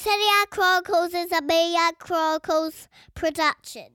[0.00, 3.88] Serie A Chronicles is a Media Chronicles production.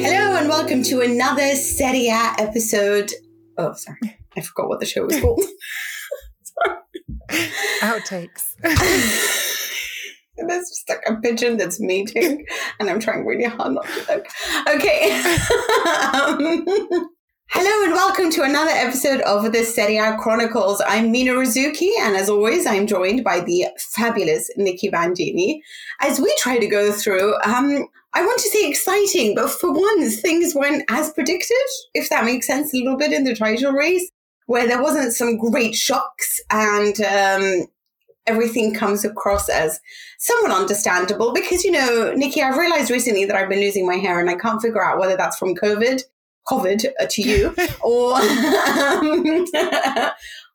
[0.00, 3.12] Hello and welcome to another Serie A episode.
[3.58, 4.16] Oh, sorry.
[4.34, 5.42] I forgot what the show was called.
[7.82, 8.54] Outtakes.
[10.46, 12.44] There's just like a pigeon that's mating,
[12.80, 14.26] and I'm trying really hard not to look.
[14.68, 15.12] Okay.
[16.14, 16.64] um,
[17.48, 20.82] hello and welcome to another episode of the Serie Chronicles.
[20.86, 25.62] I'm Mina Rzouki, and as always, I'm joined by the fabulous Nicky Bandini.
[26.00, 30.20] As we try to go through, um, I want to say exciting, but for once,
[30.20, 31.56] things went as predicted,
[31.94, 34.10] if that makes sense a little bit in the title race,
[34.46, 37.66] where there wasn't some great shocks and um,
[38.26, 39.80] everything comes across as
[40.18, 44.20] somewhat understandable because you know nicky i've realized recently that i've been losing my hair
[44.20, 46.02] and i can't figure out whether that's from covid
[46.48, 49.44] covid uh, to you or um,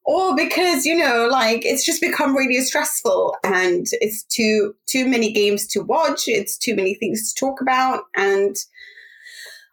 [0.06, 5.32] or because you know like it's just become really stressful and it's too too many
[5.32, 8.56] games to watch it's too many things to talk about and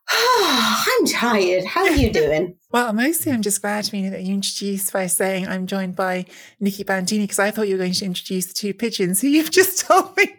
[0.10, 1.64] I'm tired.
[1.64, 2.56] How are you doing?
[2.72, 6.26] well, mostly I'm just glad, Mina, that you introduced by saying I'm joined by
[6.60, 9.50] Nicky Bandini because I thought you were going to introduce the two pigeons who you've
[9.52, 10.34] just told me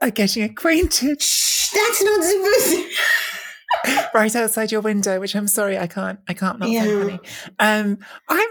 [0.00, 1.22] are getting acquainted.
[1.22, 2.90] Shh, that's not supposed to.
[4.14, 6.84] right outside your window, which I'm sorry I can't I can't not yeah.
[6.84, 7.20] funny.
[7.58, 8.48] Um, I'm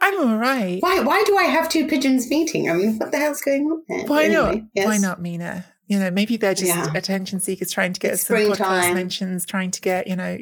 [0.00, 0.80] I'm all right.
[0.80, 2.70] Why why do I have two pigeons meeting?
[2.70, 4.06] I mean, what the hell's going on there?
[4.06, 4.64] Why anyway, not?
[4.74, 4.86] Yes.
[4.86, 5.64] Why not, Mina?
[5.90, 6.92] You know, maybe they're just yeah.
[6.94, 10.38] attention seekers trying to get it's some podcast mentions, trying to get, you know,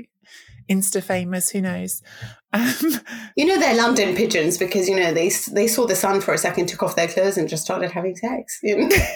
[0.68, 1.48] Insta famous.
[1.50, 2.02] Who knows?
[2.50, 2.72] Um,
[3.36, 6.38] you know, they're London pigeons because you know they they saw the sun for a
[6.38, 8.58] second, took off their clothes, and just started having sex.
[8.62, 8.88] You know?
[8.88, 9.12] this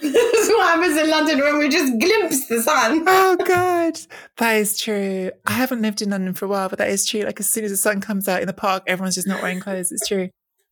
[0.00, 3.04] is what happens in London when we just glimpse the sun.
[3.06, 4.00] oh God,
[4.38, 5.30] that is true.
[5.46, 7.20] I haven't lived in London for a while, but that is true.
[7.20, 9.60] Like as soon as the sun comes out in the park, everyone's just not wearing
[9.60, 9.92] clothes.
[9.92, 10.30] It's true.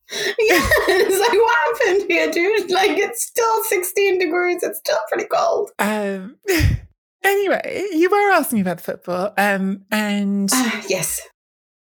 [0.39, 2.71] Yeah, it's like what happened here, dude?
[2.71, 4.63] Like it's still 16 degrees.
[4.63, 5.71] It's still pretty cold.
[5.79, 6.37] Um.
[7.23, 11.19] Anyway, you were asking me about the football, um, and uh, yes,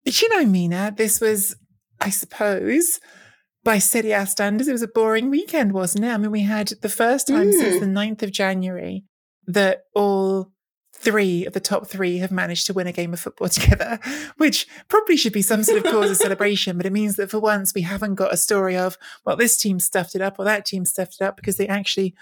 [0.04, 1.56] you know, Mina, this was,
[2.00, 3.00] I suppose,
[3.64, 6.08] by Serie A standards, it was a boring weekend, wasn't it?
[6.08, 7.52] I mean, we had the first time mm.
[7.52, 9.04] since the 9th of January
[9.46, 10.52] that all
[11.04, 14.00] three of the top three have managed to win a game of football together,
[14.38, 16.76] which probably should be some sort of cause of celebration.
[16.76, 19.78] But it means that for once we haven't got a story of, well, this team
[19.78, 22.14] stuffed it up or that team stuffed it up because they actually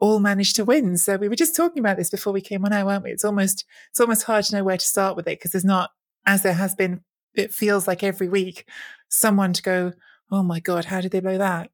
[0.00, 0.96] all managed to win.
[0.96, 3.10] So we were just talking about this before we came on air, weren't we?
[3.10, 5.90] It's almost it's almost hard to know where to start with it because there's not,
[6.26, 7.02] as there has been,
[7.34, 8.68] it feels like every week,
[9.08, 9.92] someone to go,
[10.30, 11.70] oh my God, how did they blow that?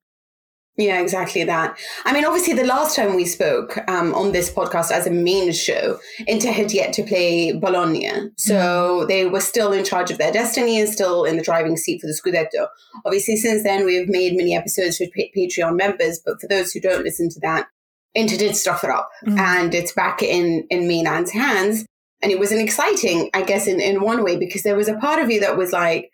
[0.76, 1.79] Yeah, exactly that.
[2.05, 5.53] I mean, obviously, the last time we spoke um, on this podcast as a main
[5.53, 8.11] show, Inter had yet to play Bologna.
[8.37, 9.09] So mm.
[9.09, 12.09] they were still in charge of their destiny and still in the driving seat for
[12.09, 12.67] the Scudetto.
[13.05, 15.05] Obviously, since then, we've made many episodes for
[15.37, 16.21] Patreon members.
[16.25, 17.69] But for those who don't listen to that,
[18.17, 19.38] Inter did stuff it up mm.
[19.38, 21.87] and it's back in, in Milan's hands.
[22.20, 24.97] And it was an exciting, I guess, in, in one way, because there was a
[24.97, 26.11] part of you that was like,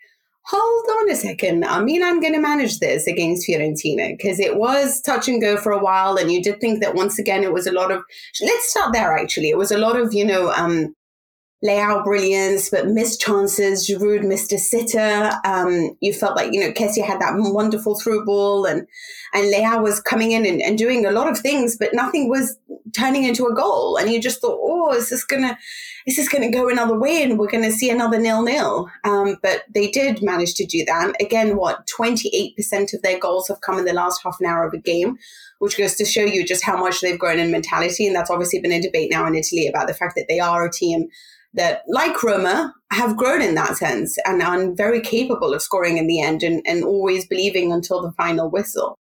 [0.51, 1.65] hold on a second.
[1.65, 5.57] I mean, I'm going to manage this against Fiorentina because it was touch and go
[5.57, 6.17] for a while.
[6.17, 8.03] And you did think that once again, it was a lot of,
[8.41, 9.51] let's start there actually.
[9.51, 10.95] It was a lot of, you know, um,
[11.65, 13.89] Leao brilliance, but missed chances.
[13.89, 15.31] Giroud missed a sitter.
[15.45, 18.87] Um, you felt like, you know, Kessie had that wonderful through ball and,
[19.35, 22.57] and Leao was coming in and, and doing a lot of things, but nothing was
[22.97, 23.97] turning into a goal.
[23.97, 25.59] And you just thought, oh, is this to,
[26.07, 28.89] is this to go another way and we're to see another nil nil?
[29.05, 31.15] Um, but they did manage to do that.
[31.21, 34.75] Again, what, 28% of their goals have come in the last half an hour of
[34.75, 35.17] a game,
[35.59, 38.07] which goes to show you just how much they've grown in mentality.
[38.07, 40.65] And that's obviously been a debate now in Italy about the fact that they are
[40.65, 41.09] a team
[41.55, 46.07] that, like Roma, have grown in that sense and are very capable of scoring in
[46.07, 48.97] the end and, and always believing until the final whistle.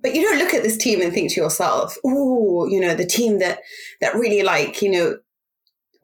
[0.00, 3.06] But you don't look at this team and think to yourself, oh, you know, the
[3.06, 3.60] team that
[4.00, 5.16] that really like, you know,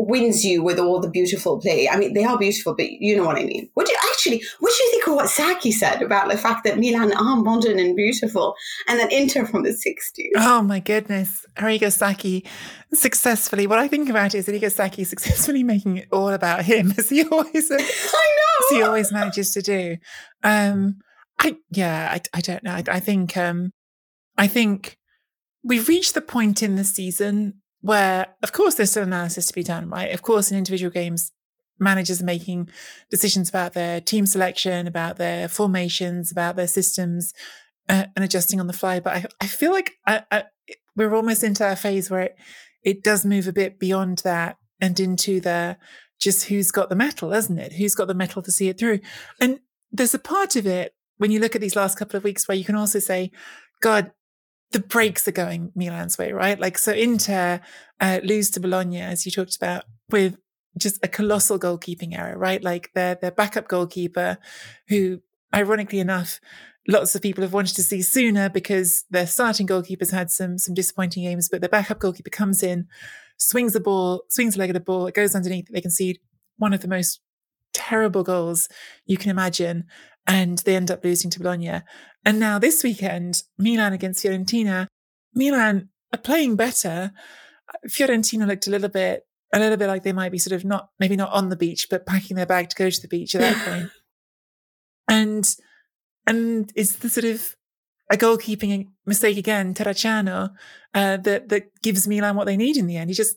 [0.07, 1.89] wins you with all the beautiful play.
[1.89, 3.69] I mean, they are beautiful, but you know what I mean.
[3.75, 6.65] What do you actually, what do you think of what Sacchi said about the fact
[6.65, 8.55] that Milan are modern and beautiful
[8.89, 10.31] and that Inter from the 60s?
[10.37, 11.45] Oh my goodness.
[11.57, 12.47] Arrigo Sacchi
[12.93, 17.09] successfully, what I think about is Arrigo Sacchi successfully making it all about him as
[17.09, 18.67] he always, I know.
[18.67, 19.97] As he always manages to do.
[20.43, 20.99] Um,
[21.39, 22.73] I, yeah, I, I don't know.
[22.73, 23.73] I, I think, um,
[24.37, 24.99] I think
[25.63, 29.63] we've reached the point in the season where, of course, there's still analysis to be
[29.63, 30.13] done, right?
[30.13, 31.33] Of course, in individual games,
[31.79, 32.69] managers are making
[33.11, 37.35] decisions about their team selection, about their formations, about their systems,
[37.89, 39.01] uh, and adjusting on the fly.
[39.01, 40.45] But I, I feel like I, I,
[40.97, 42.37] we're almost into a phase where it,
[42.83, 45.77] it does move a bit beyond that and into the
[46.21, 47.73] just who's got the mettle, isn't it?
[47.75, 49.01] Who's got the mettle to see it through?
[49.41, 49.59] And
[49.91, 52.57] there's a part of it when you look at these last couple of weeks where
[52.57, 53.33] you can also say,
[53.81, 54.13] God,
[54.73, 56.59] the breaks are going Milan's way, right?
[56.59, 57.61] Like, so Inter
[58.01, 60.39] uh, lose to Bologna, as you talked about, with
[60.79, 62.63] just a colossal goalkeeping error, right?
[62.63, 64.39] Like their their backup goalkeeper,
[64.89, 65.21] who,
[65.55, 66.41] ironically enough,
[66.89, 70.75] lots of people have wanted to see sooner because their starting goalkeeper's had some some
[70.75, 72.87] disappointing games, but their backup goalkeeper comes in,
[73.37, 76.19] swings the ball, swings the leg of the ball, it goes underneath, they concede
[76.57, 77.21] one of the most
[77.73, 78.69] terrible goals
[79.07, 79.85] you can imagine,
[80.27, 81.83] and they end up losing to Bologna.
[82.25, 84.87] And now this weekend, Milan against Fiorentina,
[85.35, 87.13] Milan are playing better.
[87.89, 90.91] Fiorentina looked a little bit, a little bit like they might be sort of not,
[90.99, 93.41] maybe not on the beach, but packing their bag to go to the beach at
[93.41, 93.91] that point.
[95.09, 95.57] And,
[96.27, 97.57] and it's the sort of
[98.11, 100.51] a goalkeeping mistake again, Terracciano,
[100.95, 103.11] uh, that, that gives Milan what they need in the end.
[103.11, 103.37] He just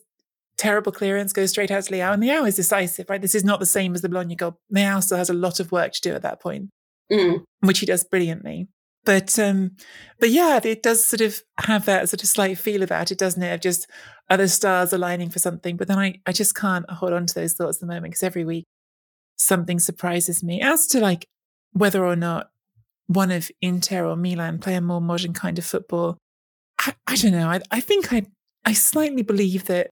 [0.56, 3.20] terrible clearance, goes straight out to Leao, and Leao is decisive, right?
[3.20, 4.58] This is not the same as the Bologna goal.
[4.74, 6.70] Leao still has a lot of work to do at that point,
[7.12, 7.42] mm.
[7.60, 8.68] which he does brilliantly.
[9.04, 9.76] But um,
[10.18, 13.42] but yeah, it does sort of have that sort of slight feel about it, doesn't
[13.42, 13.54] it?
[13.54, 13.88] Of just
[14.28, 15.76] other stars aligning for something.
[15.76, 18.24] But then I, I just can't hold on to those thoughts at the moment because
[18.24, 18.64] every week
[19.36, 20.60] something surprises me.
[20.60, 21.26] As to like
[21.72, 22.50] whether or not
[23.06, 26.18] one of Inter or Milan play a more modern kind of football,
[26.80, 27.48] I, I don't know.
[27.48, 28.26] I, I think I
[28.64, 29.90] I slightly believe that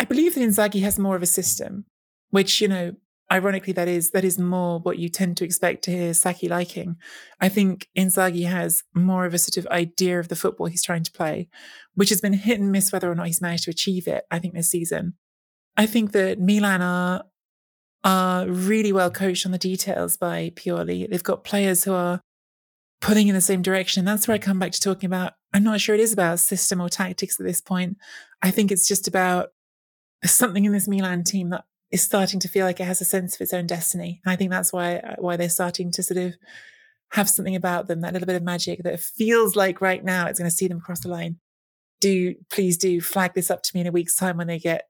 [0.00, 1.84] I believe that Inzaghi has more of a system,
[2.30, 2.96] which, you know,
[3.32, 6.96] ironically, that is that is more what you tend to expect to hear Sacchi liking.
[7.40, 11.04] I think Inzaghi has more of a sort of idea of the football he's trying
[11.04, 11.48] to play,
[11.94, 14.38] which has been hit and miss whether or not he's managed to achieve it, I
[14.38, 15.14] think, this season.
[15.76, 17.24] I think that Milan are
[18.04, 21.08] are really well coached on the details by Pioli.
[21.08, 22.20] They've got players who are
[23.00, 24.00] pulling in the same direction.
[24.00, 26.40] And that's where I come back to talking about I'm not sure it is about
[26.40, 27.96] system or tactics at this point.
[28.42, 29.50] I think it's just about
[30.22, 33.04] there's something in this Milan team that is starting to feel like it has a
[33.04, 34.20] sense of its own destiny.
[34.24, 36.34] And I think that's why why they're starting to sort of
[37.12, 40.40] have something about them, that little bit of magic that feels like right now it's
[40.40, 41.36] going to see them across the line.
[42.00, 44.88] Do please do flag this up to me in a week's time when they get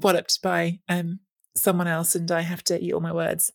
[0.00, 1.18] walloped by um,
[1.56, 3.50] someone else and I have to eat all my words.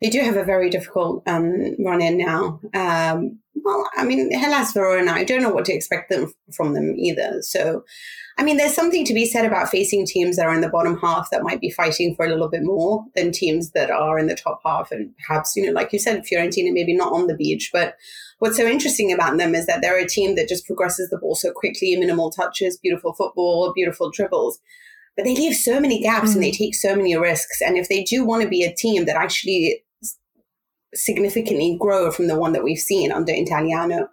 [0.00, 2.60] They do have a very difficult um, run in now.
[2.74, 6.94] Um, well, I mean, Hellas Verona, I don't know what to expect them from them
[6.96, 7.42] either.
[7.42, 7.84] So
[8.40, 10.98] I mean, there's something to be said about facing teams that are in the bottom
[10.98, 14.28] half that might be fighting for a little bit more than teams that are in
[14.28, 14.90] the top half.
[14.90, 17.68] And perhaps, you know, like you said, Fiorentina maybe not on the beach.
[17.70, 17.96] But
[18.38, 21.34] what's so interesting about them is that they're a team that just progresses the ball
[21.34, 24.58] so quickly, minimal touches, beautiful football, beautiful dribbles.
[25.16, 26.36] But they leave so many gaps mm.
[26.36, 27.60] and they take so many risks.
[27.60, 29.84] And if they do want to be a team that actually
[30.94, 34.08] significantly grow from the one that we've seen under Italiano,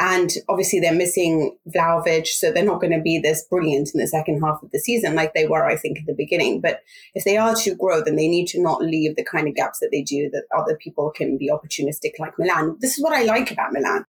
[0.00, 4.06] and obviously, they're missing Vlahovic, so they're not going to be this brilliant in the
[4.06, 6.62] second half of the season like they were, I think, at the beginning.
[6.62, 6.80] But
[7.14, 9.80] if they are to grow, then they need to not leave the kind of gaps
[9.80, 12.78] that they do that other people can be opportunistic like Milan.
[12.80, 14.06] This is what I like about Milan.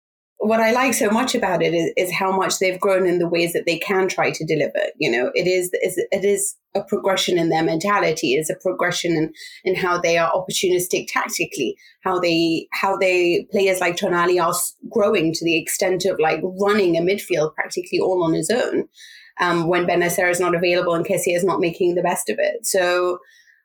[0.46, 3.28] What I like so much about it is, is how much they've grown in the
[3.28, 4.80] ways that they can try to deliver.
[4.98, 9.32] You know, it is, it is a progression in their mentality, is a progression in,
[9.64, 14.54] in how they are opportunistic tactically, how they how they players like Tonali are
[14.90, 18.88] growing to the extent of like running a midfield practically all on his own.
[19.40, 22.66] Um, when Bennacer is not available and Kessie is not making the best of it.
[22.66, 23.18] So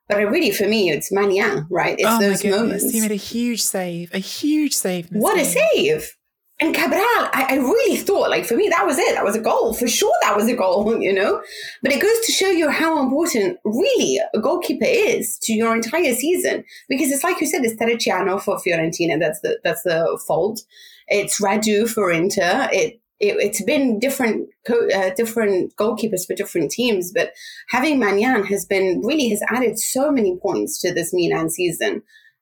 [0.07, 1.95] but really, for me, it's Maignan, right?
[1.99, 2.89] It's oh those moments.
[2.89, 5.07] He made a huge save, a huge save.
[5.11, 5.45] What game.
[5.45, 6.15] a save!
[6.61, 9.15] And Cabral, I, I, really thought, like, for me, that was it.
[9.15, 9.73] That was a goal.
[9.73, 11.41] For sure, that was a goal, you know?
[11.81, 16.13] But it goes to show you how important, really, a goalkeeper is to your entire
[16.13, 16.65] season.
[16.89, 19.17] Because it's like you said, it's Terracciano for Fiorentina.
[19.19, 20.61] That's the, that's the fault.
[21.07, 22.67] It's Radu for Inter.
[22.73, 27.31] It, it, has been different uh, different goalkeepers for different teams, but
[27.67, 32.01] having Maignan has been really has added so many points to this Milan season.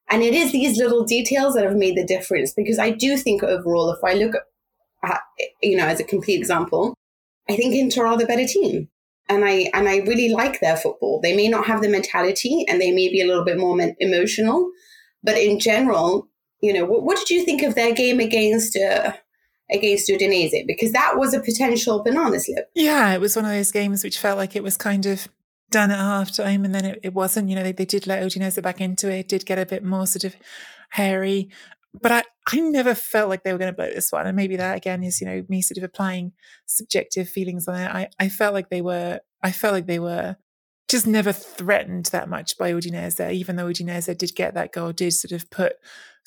[0.09, 3.43] And it is these little details that have made the difference because I do think
[3.43, 4.35] overall, if I look
[5.03, 5.21] at,
[5.61, 6.93] you know, as a complete example,
[7.49, 8.89] I think Inter are the better team.
[9.29, 11.19] And I, and I really like their football.
[11.21, 14.71] They may not have the mentality and they may be a little bit more emotional,
[15.21, 16.29] but in general,
[16.61, 19.11] you know, what, what did you think of their game against, uh,
[19.69, 22.69] against Udinese because that was a potential banana slip.
[22.73, 25.27] Yeah, it was one of those games which felt like it was kind of
[25.69, 27.49] done at half time and then it, it wasn't.
[27.49, 30.07] You know, they, they did let Udinese back into it, did get a bit more
[30.07, 30.35] sort of
[30.91, 31.49] hairy.
[31.99, 34.27] But I, I never felt like they were going to blow this one.
[34.27, 36.33] And maybe that again is, you know, me sort of applying
[36.65, 37.89] subjective feelings on it.
[37.89, 40.37] I, I felt like they were, I felt like they were
[40.87, 45.11] just never threatened that much by Udinese, even though Udinese did get that goal, did
[45.11, 45.73] sort of put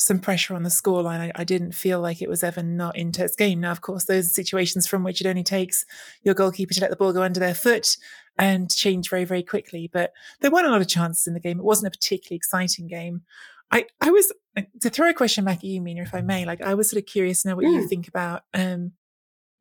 [0.01, 1.21] some pressure on the scoreline.
[1.21, 3.61] I, I didn't feel like it was ever not Inter's game.
[3.61, 5.85] Now, of course, those are situations from which it only takes
[6.23, 7.97] your goalkeeper to let the ball go under their foot
[8.39, 9.91] and change very, very quickly.
[9.93, 11.59] But there weren't a lot of chances in the game.
[11.59, 13.23] It wasn't a particularly exciting game.
[13.71, 14.33] I, I was
[14.81, 16.47] to throw a question back at you, Mina, if I may.
[16.47, 17.73] Like I was sort of curious to know what mm.
[17.73, 18.93] you think about um,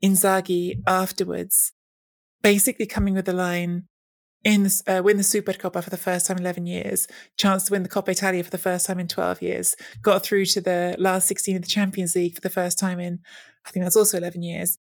[0.02, 1.74] Inzaghi afterwards,
[2.42, 3.88] basically coming with the line,
[4.44, 7.74] in the, uh, win the Supercoppa for the first time in 11 years, chance to
[7.74, 10.96] win the Coppa Italia for the first time in 12 years, got through to the
[10.98, 13.20] last 16 of the Champions League for the first time in,
[13.66, 14.78] I think that's also 11 years.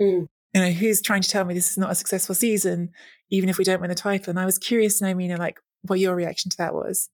[0.00, 0.28] Mm.
[0.54, 2.90] You know, who's trying to tell me this is not a successful season,
[3.30, 4.30] even if we don't win the title?
[4.30, 7.08] And I was curious to know, Mina, like what your reaction to that was.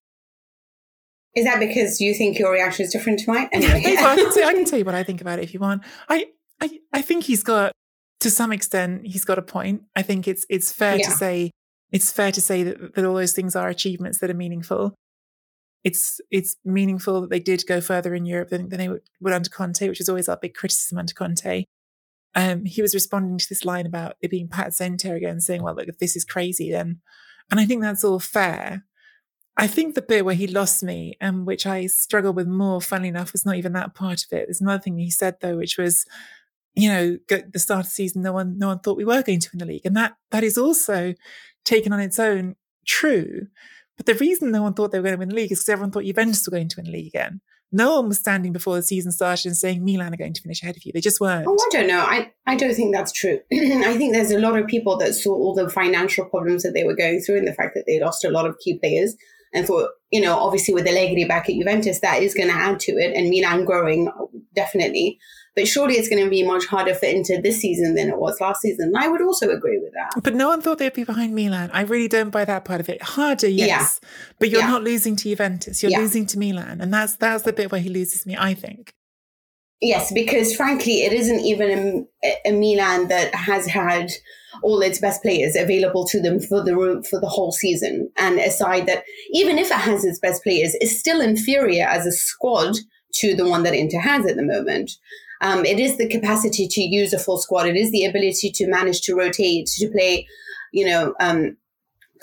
[1.35, 3.49] Is that because you think your reaction is different to mine?
[3.53, 3.83] Anyway.
[3.99, 5.83] I, can say, I can tell you what I think about it if you want.
[6.09, 6.27] I,
[6.61, 7.73] I, I think he's got,
[8.21, 9.83] to some extent, he's got a point.
[9.97, 11.09] I think it's it's fair yeah.
[11.09, 11.51] to say
[11.95, 14.97] it's fair to say that, that all those things are achievements that are meaningful.
[15.85, 19.33] It's it's meaningful that they did go further in Europe than, than they would, would
[19.33, 21.65] under Conte, which is always our big criticism under Conte.
[22.35, 25.87] Um, he was responding to this line about it being pazienza again, saying, "Well, look,
[25.87, 27.01] if this is crazy, then,"
[27.49, 28.85] and I think that's all fair.
[29.57, 33.11] I think the bit where he lost me, and which I struggled with more, funnily
[33.11, 34.47] enough, was not even that part of it.
[34.47, 36.07] There's another thing he said though, which was,
[36.75, 39.39] you know, the start of the season, no one, no one thought we were going
[39.39, 41.15] to win the league, and that that is also
[41.64, 42.56] taken on its own
[42.87, 43.47] true.
[43.97, 45.68] But the reason no one thought they were going to win the league is because
[45.68, 47.40] everyone thought Juventus were going to win the league again.
[47.71, 50.62] No one was standing before the season started and saying Milan are going to finish
[50.62, 50.92] ahead of you.
[50.92, 51.47] They just weren't.
[51.49, 52.00] Oh, I don't know.
[52.00, 53.40] I, I don't think that's true.
[53.52, 56.85] I think there's a lot of people that saw all the financial problems that they
[56.85, 59.16] were going through and the fact that they lost a lot of key players
[59.54, 62.80] and thought, you know, obviously with Allegri back at Juventus, that is going to add
[62.80, 64.11] to it and Milan growing,
[64.54, 65.18] definitely.
[65.56, 68.40] But surely it's going to be much harder for Inter this season than it was
[68.40, 68.92] last season.
[68.96, 70.20] I would also agree with that.
[70.25, 71.70] But no one thought they'd be behind Milan.
[71.73, 73.00] I really don't buy that part of it.
[73.00, 74.00] Harder, yes.
[74.02, 74.08] Yeah.
[74.40, 74.70] But you're yeah.
[74.70, 75.80] not losing to Juventus.
[75.80, 76.00] You're yeah.
[76.00, 76.80] losing to Milan.
[76.80, 78.94] And that's that's the bit where he loses me, I think.
[79.85, 84.11] Yes, because frankly, it isn't even a, a Milan that has had
[84.62, 88.50] all its best players available to them for the for the whole season, and a
[88.50, 92.76] side that even if it has its best players, is still inferior as a squad
[93.17, 94.93] to the one that Inter has at the moment.
[95.43, 97.67] Um, it is the capacity to use a full squad.
[97.67, 100.26] It is the ability to manage to rotate, to play,
[100.73, 101.59] you know, um,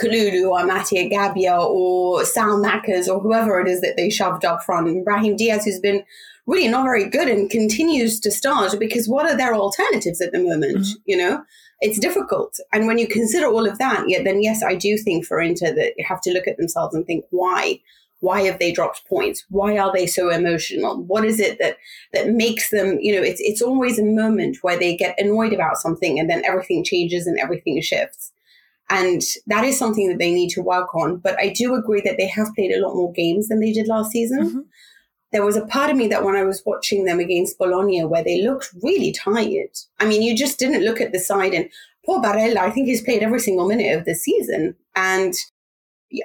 [0.02, 5.06] Kalulu or Mattia Gabbia or Saelemaekers or whoever it is that they shoved up front.
[5.06, 6.04] Brahim Diaz, who's been
[6.52, 10.40] really not very good and continues to start because what are their alternatives at the
[10.40, 10.80] moment?
[10.80, 11.02] Mm-hmm.
[11.06, 11.44] You know,
[11.80, 12.60] it's difficult.
[12.74, 15.74] And when you consider all of that, yeah, then yes, I do think for Inter
[15.74, 17.80] that you have to look at themselves and think, why?
[18.22, 21.78] why have they dropped points why are they so emotional what is it that
[22.14, 25.78] that makes them you know it's it's always a moment where they get annoyed about
[25.78, 28.32] something and then everything changes and everything shifts
[28.90, 32.18] and that is something that they need to work on but i do agree that
[32.18, 34.60] they have played a lot more games than they did last season mm-hmm.
[35.32, 38.24] There was a part of me that when i was watching them against bologna where
[38.24, 41.70] they looked really tired i mean you just didn't look at the side and
[42.06, 45.36] poor barella i think he's played every single minute of the season and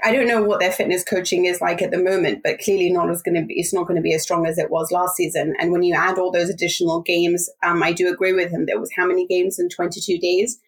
[0.02, 3.10] I don't know what their fitness coaching is like at the moment, but clearly not
[3.10, 3.54] as going to be.
[3.54, 5.54] It's not going to be as strong as it was last season.
[5.60, 8.66] And when you add all those additional games, um, I do agree with him.
[8.66, 10.58] There was how many games in 22 days?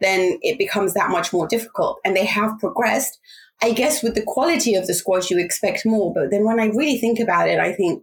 [0.00, 2.00] Then it becomes that much more difficult.
[2.04, 3.20] And they have progressed.
[3.62, 6.12] I guess with the quality of the squad, you expect more.
[6.12, 8.02] But then when I really think about it, I think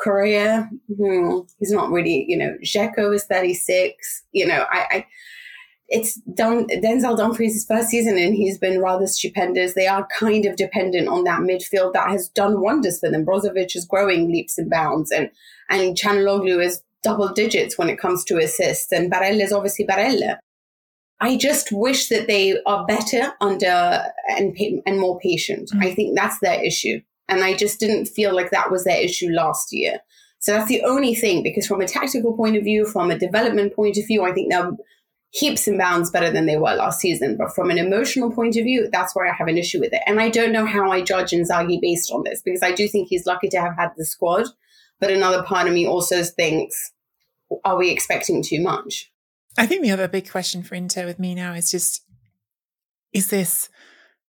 [0.00, 2.24] Correa, hmm, he's not really.
[2.28, 4.22] You know, Dzeko is 36.
[4.32, 5.06] You know, I, I
[5.92, 9.74] it's Dun- Denzel Dumfries' first season and he's been rather stupendous.
[9.74, 13.26] They are kind of dependent on that midfield that has done wonders for them.
[13.26, 15.30] Brozovic is growing leaps and bounds and,
[15.68, 20.38] and Calhanoglu is double digits when it comes to assists and Barella is obviously Barella.
[21.22, 25.70] I just wish that they are better under and, and more patient.
[25.70, 25.82] Mm-hmm.
[25.82, 27.00] I think that's their issue.
[27.28, 30.00] And I just didn't feel like that was their issue last year.
[30.40, 33.76] So that's the only thing, because from a tactical point of view, from a development
[33.76, 34.72] point of view, I think they're
[35.30, 37.36] heaps and bounds better than they were last season.
[37.36, 40.02] But from an emotional point of view, that's where I have an issue with it.
[40.08, 43.06] And I don't know how I judge Inzaghi based on this because I do think
[43.08, 44.46] he's lucky to have had the squad.
[44.98, 46.92] But another part of me also thinks,
[47.64, 49.11] are we expecting too much?
[49.58, 52.02] I think the other big question for Inter with me now is just,
[53.12, 53.68] is this,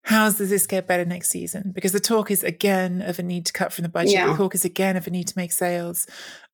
[0.05, 1.71] how does this get better next season?
[1.73, 4.13] Because the talk is again of a need to cut from the budget.
[4.13, 4.27] Yeah.
[4.27, 6.07] The talk is again of a need to make sales.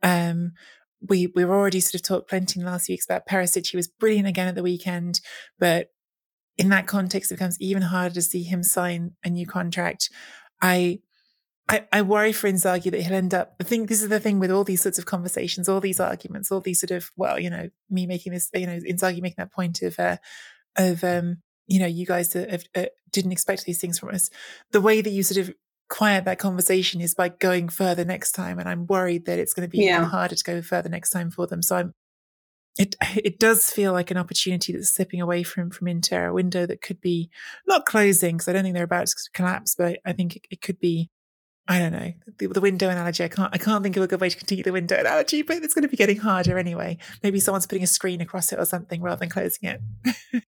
[0.02, 0.52] Um,
[1.00, 3.70] we we were already sort of talked plenty in the last weeks about Perisic.
[3.70, 5.20] He was brilliant again at the weekend,
[5.58, 5.88] but
[6.58, 10.10] in that context, it becomes even harder to see him sign a new contract.
[10.60, 10.98] I
[11.68, 13.54] I, I worry for Inzaghi that he'll end up.
[13.60, 16.50] I think this is the thing with all these sorts of conversations, all these arguments,
[16.50, 19.52] all these sort of well, you know, me making this, you know, Inzaghi making that
[19.52, 20.16] point of uh,
[20.76, 24.30] of um, you know, you guys have, uh, didn't expect these things from us.
[24.72, 25.54] The way that you sort of
[25.88, 28.58] quiet that conversation is by going further next time.
[28.58, 30.04] And I'm worried that it's going to be yeah.
[30.04, 31.62] harder to go further next time for them.
[31.62, 31.94] So I'm,
[32.78, 36.64] it it does feel like an opportunity that's slipping away from from Inter, a window
[36.64, 37.28] that could be
[37.66, 40.60] not closing because I don't think they're about to collapse, but I think it, it
[40.62, 41.10] could be.
[41.70, 43.22] I don't know the, the, window analogy.
[43.24, 43.54] I can't.
[43.54, 45.82] I can't think of a good way to continue the window analogy, but it's going
[45.82, 46.96] to be getting harder anyway.
[47.22, 50.42] Maybe someone's putting a screen across it or something rather than closing it.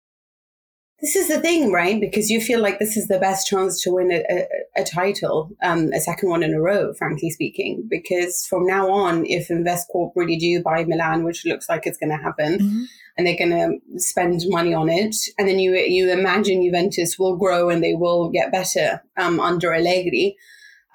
[1.00, 2.00] This is the thing, right?
[2.00, 5.50] Because you feel like this is the best chance to win a, a, a title,
[5.62, 7.87] um, a second one in a row, frankly speaking.
[7.88, 12.11] Because from now on, if Investcorp really do buy Milan, which looks like it's going
[12.11, 12.83] to happen, mm-hmm.
[13.17, 17.37] and they're going to spend money on it, and then you you imagine Juventus will
[17.37, 20.37] grow and they will get better um, under Allegri,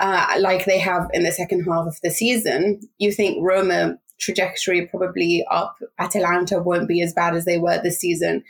[0.03, 2.81] uh, like they have in the second half of the season.
[2.97, 5.77] You think Roma trajectory probably up.
[5.97, 8.43] Atalanta won't be as bad as they were this season.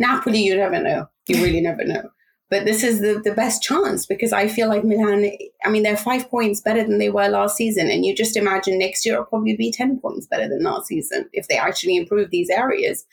[0.00, 1.08] Napoli, you never know.
[1.28, 2.10] You really never know.
[2.50, 5.30] But this is the, the best chance because I feel like Milan,
[5.64, 7.88] I mean, they're five points better than they were last season.
[7.88, 11.28] And you just imagine next year it'll probably be 10 points better than last season
[11.32, 13.06] if they actually improve these areas.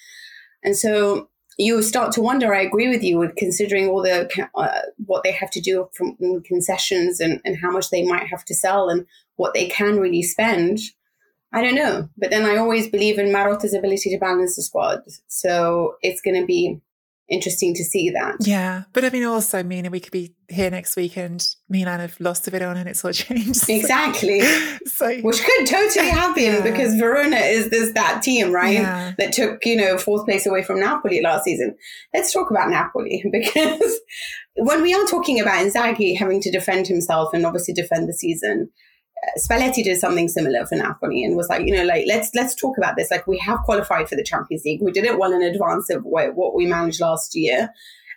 [0.64, 4.80] And so you start to wonder, I agree with you, with considering all the, uh,
[5.06, 8.56] what they have to do from concessions and, and how much they might have to
[8.56, 10.80] sell and what they can really spend.
[11.52, 12.10] I don't know.
[12.18, 15.02] But then I always believe in Marotta's ability to balance the squad.
[15.28, 16.82] So it's going to be
[17.34, 18.36] interesting to see that.
[18.40, 18.84] Yeah.
[18.94, 22.48] But I mean, also, Mina, we could be here next week and Milan have lost
[22.48, 23.70] a bit on and it's all changed.
[23.70, 24.42] Exactly.
[24.86, 26.62] so, Which could totally happen yeah.
[26.62, 28.74] because Verona is this that team, right?
[28.74, 29.14] Yeah.
[29.18, 31.76] That took, you know, fourth place away from Napoli last season.
[32.14, 34.00] Let's talk about Napoli because
[34.56, 38.70] when we are talking about Inzaghi having to defend himself and obviously defend the season,
[39.38, 42.78] Spalletti did something similar for Napoli and was like, you know, like let's let's talk
[42.78, 43.12] about this.
[43.12, 44.82] Like we have qualified for the Champions League.
[44.82, 47.70] We did it well in advance of what, what we managed last year.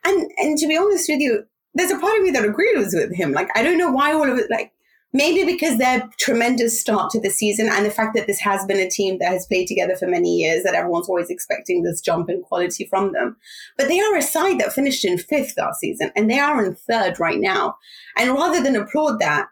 [0.04, 3.14] And and to be honest with you, there's a part of me that agrees with
[3.14, 3.32] him.
[3.32, 4.50] Like I don't know why all of it.
[4.50, 4.72] Like
[5.12, 8.78] maybe because their tremendous start to the season and the fact that this has been
[8.78, 12.28] a team that has played together for many years, that everyone's always expecting this jump
[12.28, 13.36] in quality from them.
[13.78, 16.74] But they are a side that finished in fifth last season and they are in
[16.74, 17.76] third right now.
[18.16, 19.48] And rather than applaud that,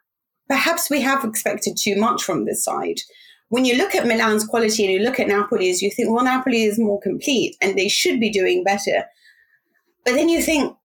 [0.49, 3.01] perhaps we have expected too much from this side.
[3.49, 6.65] When you look at Milan's quality and you look at Napoli's, you think, well, Napoli
[6.65, 9.05] is more complete and they should be doing better.
[10.05, 10.77] But then you think,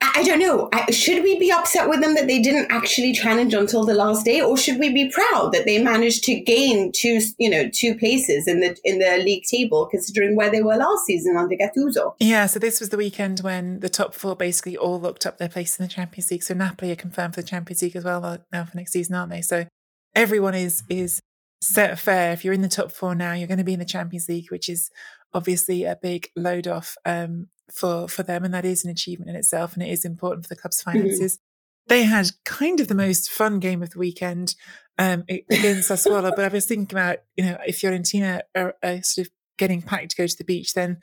[0.00, 0.70] I don't know.
[0.90, 4.40] Should we be upset with them that they didn't actually challenge until the last day,
[4.40, 8.46] or should we be proud that they managed to gain two, you know, two places
[8.46, 12.14] in the in the league table, considering where they were last season under Gattuso?
[12.20, 12.46] Yeah.
[12.46, 15.78] So this was the weekend when the top four basically all looked up their place
[15.78, 16.42] in the Champions League.
[16.42, 19.30] So Napoli are confirmed for the Champions League as well now for next season, aren't
[19.30, 19.42] they?
[19.42, 19.66] So
[20.14, 21.20] everyone is is
[21.60, 22.32] set fair.
[22.32, 24.50] If you're in the top four now, you're going to be in the Champions League,
[24.50, 24.90] which is
[25.32, 29.36] obviously a big load off um, for for them, and that is an achievement in
[29.36, 30.98] itself, and it is important for the club's mm-hmm.
[30.98, 31.36] finances.
[31.36, 31.40] Mm-hmm.
[31.88, 34.54] They had kind of the most fun game of the weekend
[34.98, 39.26] um, against Sassuolo, but I was thinking about you know if Fiorentina are, are sort
[39.26, 40.98] of getting packed to go to the beach, then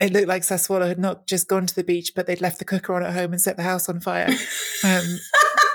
[0.00, 2.64] it looked like Sassuolo had not just gone to the beach, but they'd left the
[2.64, 4.28] cooker on at home and set the house on fire.
[4.84, 5.04] Um,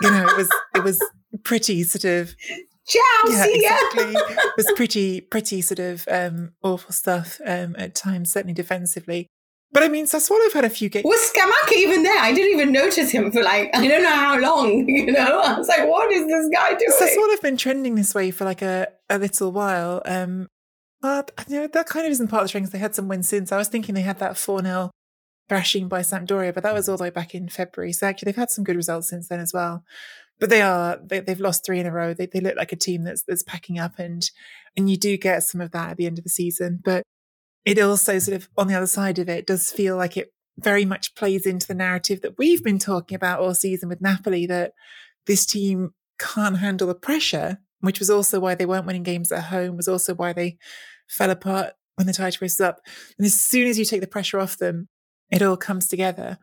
[0.02, 1.04] you know, it was it was
[1.44, 2.36] pretty sort of
[2.88, 3.72] Ciao, yeah, see ya.
[3.74, 4.14] exactly.
[4.14, 9.28] it was pretty pretty sort of um, awful stuff um, at times, certainly defensively.
[9.76, 11.04] But I mean, Sassuolo have had a few games.
[11.04, 12.18] Was Scamacca even there?
[12.18, 14.88] I didn't even notice him for like I don't know how long.
[14.96, 16.92] You know, I was like, what is this guy doing?
[16.98, 20.02] Sassuolo have been trending this way for like a, a little while.
[20.06, 20.48] Um,
[21.02, 22.72] but you know, that kind of isn't part of the strengths.
[22.72, 23.52] They had some wins since.
[23.52, 24.92] I was thinking they had that 4 0
[25.50, 27.92] thrashing by Sampdoria, but that was all the way back in February.
[27.92, 29.84] So actually, they've had some good results since then as well.
[30.40, 32.14] But they are they, have lost three in a row.
[32.14, 34.32] They, they look like a team that's that's packing up, and
[34.78, 36.80] and you do get some of that at the end of the season.
[36.82, 37.04] But
[37.66, 40.86] it also sort of on the other side of it does feel like it very
[40.86, 44.74] much plays into the narrative that we've been talking about all season with Napoli that
[45.28, 49.46] this team can't handle the pressure, which was also why they weren't winning games at
[49.46, 50.58] home, was also why they
[51.10, 52.80] fell apart when the title race was up.
[53.18, 54.88] And as soon as you take the pressure off them,
[55.32, 56.38] it all comes together.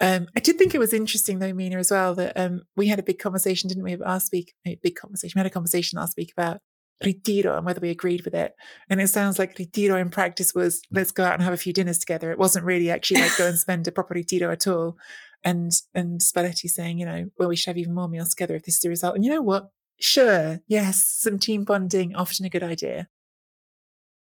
[0.00, 2.98] Um, I did think it was interesting though, Mina, as well, that um, we had
[2.98, 4.52] a big conversation, didn't we, last week?
[4.66, 5.38] A big conversation.
[5.38, 6.60] We had a conversation last week about
[7.04, 8.54] Ritiro and whether we agreed with it.
[8.88, 11.72] And it sounds like Ritiro in practice was let's go out and have a few
[11.72, 12.30] dinners together.
[12.30, 14.96] It wasn't really actually like go and spend a proper Ritiro at all.
[15.44, 18.64] And and Spalletti saying, you know, well, we should have even more meals together if
[18.64, 19.14] this is the result.
[19.14, 19.70] And you know what?
[19.98, 23.08] Sure, yes, some team bonding, often a good idea.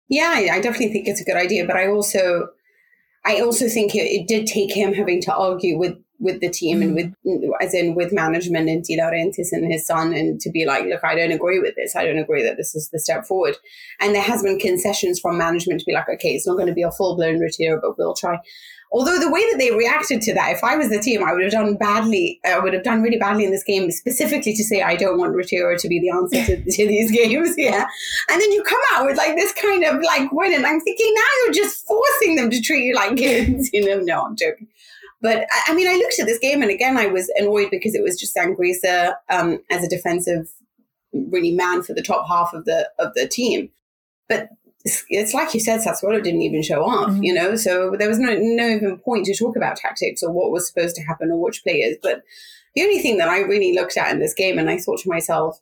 [0.09, 2.49] Yeah, I definitely think it's a good idea, but I also
[3.25, 6.81] I also think it, it did take him having to argue with with the team
[6.81, 6.83] mm.
[6.83, 10.67] and with as in with management and De Laurentiis and his son and to be
[10.67, 11.97] like look i don't agree with this.
[11.97, 13.57] I don't agree that this is the step forward.
[13.99, 16.75] And there has been concessions from management to be like okay it's not going to
[16.75, 18.39] be a full-blown ritiro but we'll try.
[18.93, 21.45] Although the way that they reacted to that if i was the team i would
[21.45, 24.83] have done badly i would have done really badly in this game specifically to say
[24.83, 27.87] i don't want ritiro to be the answer to, to these games yeah.
[28.29, 31.13] And then you come out with like this kind of like win and i'm thinking
[31.15, 34.01] now you're just forcing them to treat you like kids you know?
[34.01, 34.67] No i'm joking
[35.21, 38.03] but I mean, I looked at this game and again, I was annoyed because it
[38.03, 40.51] was just Sangrisa um, as a defensive
[41.13, 43.71] really man for the top half of the of the team.
[44.29, 44.49] But
[44.85, 47.23] it's, it's like you said, Sassuolo didn't even show up, mm-hmm.
[47.23, 50.51] you know, so there was no no even point to talk about tactics or what
[50.51, 51.97] was supposed to happen or which players.
[52.03, 52.23] But
[52.75, 55.09] the only thing that I really looked at in this game, and I thought to
[55.09, 55.61] myself,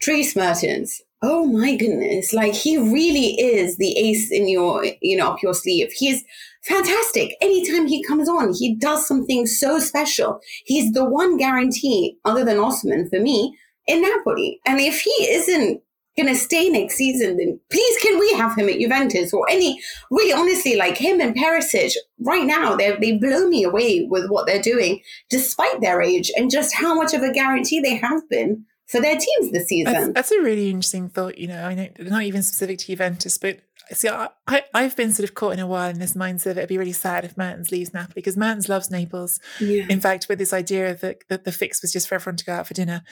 [0.00, 5.32] Dries Mertens, oh my goodness, like he really is the ace in your, you know,
[5.32, 5.90] up your sleeve.
[5.92, 6.22] He's
[6.62, 7.34] fantastic.
[7.40, 10.40] Anytime he comes on, he does something so special.
[10.64, 14.60] He's the one guarantee, other than Osimhen for me, in Napoli.
[14.66, 15.82] And if he isn't
[16.16, 19.80] going to stay next season, then please can we have him at Juventus or any,
[20.10, 24.46] really honestly, like him and Perisic right now, they they blow me away with what
[24.46, 25.00] they're doing,
[25.30, 29.16] despite their age and just how much of a guarantee they have been for their
[29.16, 29.92] teams this season.
[29.92, 31.38] That's, that's a really interesting thought.
[31.38, 33.60] You know, I know not even specific to Juventus, but
[33.92, 36.58] see, I, I, have been sort of caught in a while in this mindset that
[36.58, 39.40] it'd be really sad if Mertens leaves Napoli because Mertens loves Naples.
[39.60, 39.86] Yeah.
[39.88, 42.54] In fact, with this idea that, that the fix was just for everyone to go
[42.54, 43.02] out for dinner.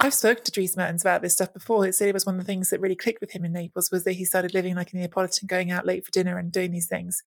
[0.00, 1.84] I've spoken to Dries Mertens about this stuff before.
[1.84, 3.90] He said it was one of the things that really clicked with him in Naples
[3.92, 6.72] was that he started living like a Neapolitan, going out late for dinner and doing
[6.72, 7.22] these things.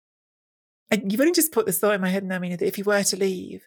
[0.89, 2.83] And you've only just put this thought in my head now, Mina, that if he
[2.83, 3.63] were to leave,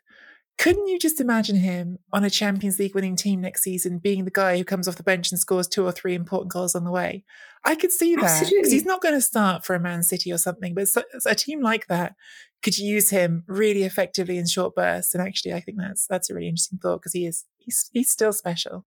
[0.58, 4.30] couldn't you just imagine him on a Champions League winning team next season being the
[4.30, 6.90] guy who comes off the bench and scores two or three important goals on the
[6.90, 7.24] way?
[7.64, 10.38] I could see that because he's not going to start for a Man City or
[10.38, 10.88] something, but
[11.26, 12.14] a team like that
[12.62, 15.14] could use him really effectively in short bursts.
[15.14, 18.10] And actually, I think that's that's a really interesting thought because he is he's he's
[18.10, 18.86] still special.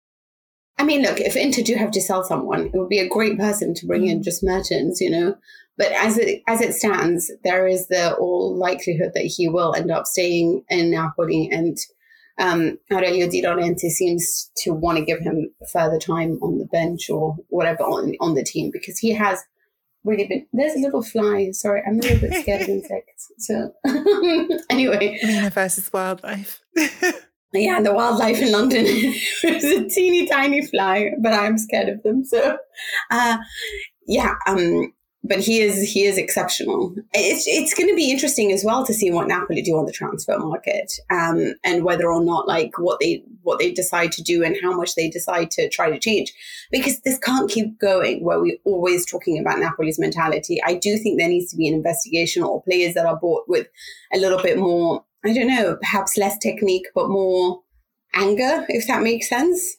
[0.77, 3.37] I mean, look, if Inter do have to sell someone, it would be a great
[3.37, 4.23] person to bring in mm.
[4.23, 5.35] just Mertens, you know.
[5.77, 9.91] But as it as it stands, there is the all likelihood that he will end
[9.91, 11.77] up staying in Napoli, and
[12.39, 17.09] um, Aurelio De Laurentiis seems to want to give him further time on the bench
[17.09, 19.39] or whatever on on the team because he has
[20.03, 20.45] really been.
[20.53, 21.51] There's a little fly.
[21.51, 23.31] Sorry, I'm a little bit scared of insects.
[23.39, 23.73] So
[24.69, 26.61] anyway, Mina versus wildlife.
[27.53, 28.85] yeah, the wildlife in London
[29.43, 32.25] is a teeny tiny fly, but I'm scared of them.
[32.25, 32.57] So,
[33.11, 33.37] uh,
[34.07, 36.93] yeah, um, but he is he is exceptional.
[37.13, 39.91] It's it's going to be interesting as well to see what Napoli do on the
[39.91, 44.43] transfer market, um, and whether or not like what they what they decide to do
[44.43, 46.33] and how much they decide to try to change,
[46.71, 50.61] because this can't keep going where we're always talking about Napoli's mentality.
[50.63, 53.67] I do think there needs to be an investigation or players that are bought with
[54.13, 57.61] a little bit more, I don't know, perhaps less technique but more
[58.13, 59.77] anger, if that makes sense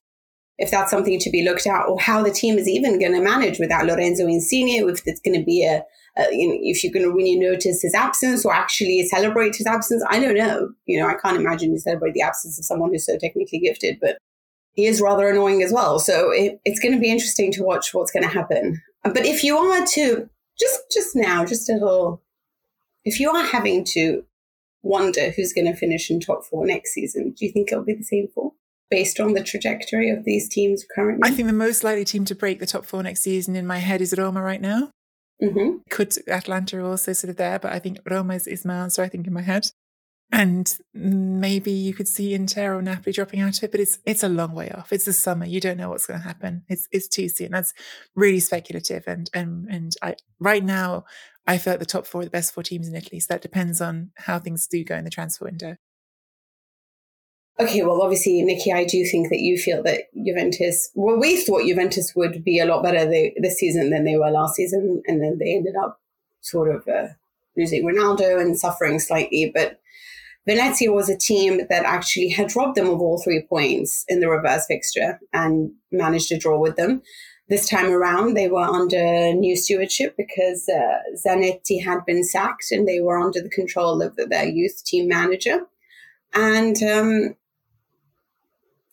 [0.59, 3.21] if that's something to be looked at, or how the team is even going to
[3.21, 5.83] manage without Lorenzo Insigne, if it's going to be a,
[6.17, 9.67] a, you know, if you're going to really notice his absence or actually celebrate his
[9.67, 10.05] absence.
[10.09, 10.71] I don't know.
[10.87, 13.99] You know, I can't imagine you celebrate the absence of someone who's so technically gifted,
[14.01, 14.19] but
[14.75, 15.99] he is rather annoying as well.
[15.99, 18.81] So it, it's going to be interesting to watch what's going to happen.
[19.03, 22.23] But if you are to just just now, just a little
[23.05, 24.25] if you are having to
[24.83, 27.95] wonder who's going to finish in top four next season, do you think it'll be
[27.95, 28.53] the same four?
[28.90, 32.35] Based on the trajectory of these teams currently, I think the most likely team to
[32.35, 34.90] break the top four next season in my head is Roma right now.
[35.42, 35.79] Mm-hmm.
[35.90, 39.09] Could Atalanta also sort of there, but I think Roma is, is my answer, I
[39.09, 39.70] think, in my head.
[40.33, 44.23] And maybe you could see Inter or Napoli dropping out of it, but it's it's
[44.23, 44.92] a long way off.
[44.92, 45.44] It's the summer.
[45.44, 46.64] You don't know what's going to happen.
[46.68, 47.53] It's it's too soon.
[47.53, 47.73] That's
[48.16, 49.05] really speculative.
[49.07, 51.05] And and and I right now
[51.47, 53.20] I feel like the top four are the best four teams in Italy.
[53.20, 55.77] So that depends on how things do go in the transfer window.
[57.61, 61.62] Okay, well, obviously, Nicky, I do think that you feel that Juventus, well, we thought
[61.62, 65.38] Juventus would be a lot better this season than they were last season, and then
[65.38, 66.01] they ended up
[66.40, 67.12] sort of uh,
[67.57, 69.53] losing Ronaldo and suffering slightly.
[69.55, 69.81] But
[70.47, 74.29] Venezia was a team that actually had robbed them of all three points in the
[74.29, 77.03] reverse fixture and managed to draw with them.
[77.49, 82.88] This time around, they were under new stewardship because uh, Zanetti had been sacked and
[82.88, 85.61] they were under the control of their youth team manager.
[86.33, 87.37] And um,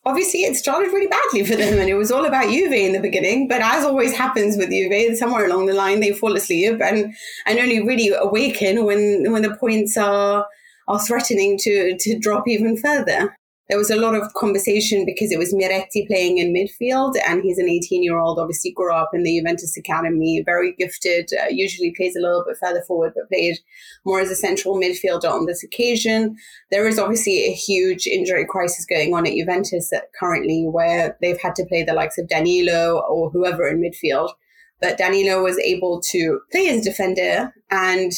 [0.05, 2.99] obviously it started really badly for them and it was all about Juve in the
[2.99, 3.47] beginning.
[3.47, 7.13] But as always happens with Juve, somewhere along the line they fall asleep and,
[7.45, 10.45] and only really awaken when when the points are
[10.87, 13.37] are threatening to to drop even further
[13.71, 17.57] there was a lot of conversation because it was Miretti playing in midfield, and he's
[17.57, 21.93] an 18 year old, obviously grew up in the Juventus Academy, very gifted, uh, usually
[21.95, 23.55] plays a little bit further forward, but played
[24.03, 26.35] more as a central midfielder on this occasion.
[26.69, 31.55] There is obviously a huge injury crisis going on at Juventus currently, where they've had
[31.55, 34.33] to play the likes of Danilo or whoever in midfield.
[34.81, 38.11] But Danilo was able to play as a defender and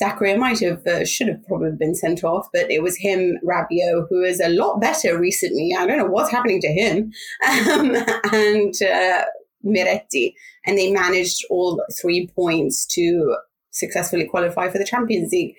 [0.00, 4.06] Zakaria might have uh, should have probably been sent off, but it was him, Rabiot,
[4.10, 5.74] who is a lot better recently.
[5.76, 7.12] I don't know what's happening to him,
[7.70, 7.96] um,
[8.32, 9.24] and uh,
[9.64, 10.34] Miretti,
[10.66, 13.36] and they managed all three points to
[13.70, 15.54] successfully qualify for the Champions League.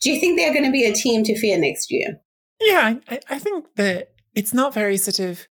[0.00, 2.20] Do you think they're going to be a team to fear next year?
[2.60, 5.46] Yeah, I, I think that it's not very sort of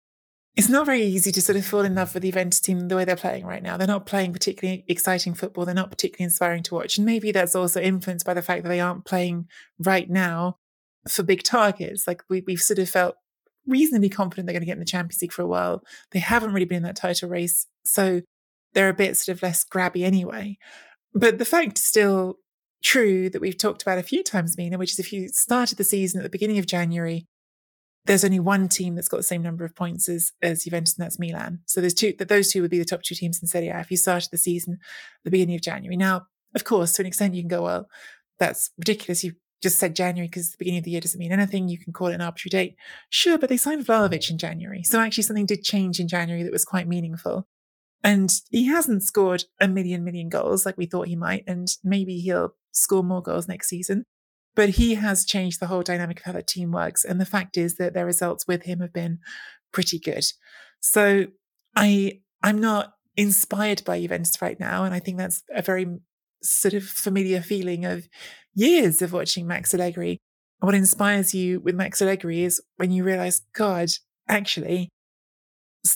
[0.57, 2.95] it's not very easy to sort of fall in love with the Juventus team the
[2.95, 3.77] way they're playing right now.
[3.77, 5.65] They're not playing particularly exciting football.
[5.65, 6.97] They're not particularly inspiring to watch.
[6.97, 10.57] And maybe that's also influenced by the fact that they aren't playing right now
[11.07, 12.07] for big targets.
[12.07, 13.17] Like we, we've sort of felt
[13.67, 15.83] reasonably confident they're going to get in the Champions League for a while.
[16.11, 17.67] They haven't really been in that title race.
[17.85, 18.21] So
[18.73, 20.57] they're a bit sort of less grabby anyway.
[21.13, 22.39] But the fact is still
[22.83, 25.83] true that we've talked about a few times, Mina, which is if you started the
[25.83, 27.27] season at the beginning of January
[28.07, 31.05] there's only one team that's got the same number of points as, as Juventus, and
[31.05, 31.59] that's Milan.
[31.65, 33.79] So there's two that those two would be the top two teams in Serie A
[33.79, 35.97] if you started the season at the beginning of January.
[35.97, 37.87] Now, of course, to an extent, you can go, well,
[38.39, 39.23] that's ridiculous.
[39.23, 41.67] You just said January because the beginning of the year doesn't mean anything.
[41.67, 42.75] You can call it an arbitrary date.
[43.09, 44.83] Sure, but they signed Vlahovic in January.
[44.83, 47.47] So actually something did change in January that was quite meaningful.
[48.03, 51.43] And he hasn't scored a million, million goals like we thought he might.
[51.47, 54.05] And maybe he'll score more goals next season.
[54.57, 57.05] But he has changed the whole dynamic of how that team works.
[57.05, 59.19] And the fact is that their results with him have been
[59.71, 60.25] pretty good.
[60.79, 61.27] So
[61.75, 64.83] I I'm not inspired by Juventus right now.
[64.83, 65.85] And I think that's a very
[66.41, 68.09] sort of familiar feeling of
[68.55, 70.17] years of watching Max Allegri.
[70.59, 73.89] What inspires you with Max Allegri is when you realize, God,
[74.27, 74.89] actually,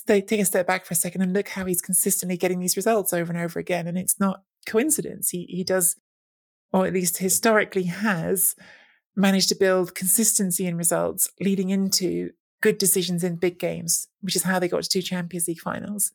[0.05, 3.11] take a step back for a second and look how he's consistently getting these results
[3.11, 3.87] over and over again.
[3.87, 5.31] And it's not coincidence.
[5.31, 5.95] He, he does
[6.73, 8.55] or at least historically has,
[9.15, 12.31] managed to build consistency in results leading into
[12.61, 16.11] good decisions in big games, which is how they got to two Champions League finals.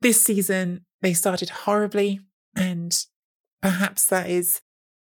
[0.00, 2.20] This season, they started horribly,
[2.56, 3.04] and
[3.62, 4.62] perhaps that is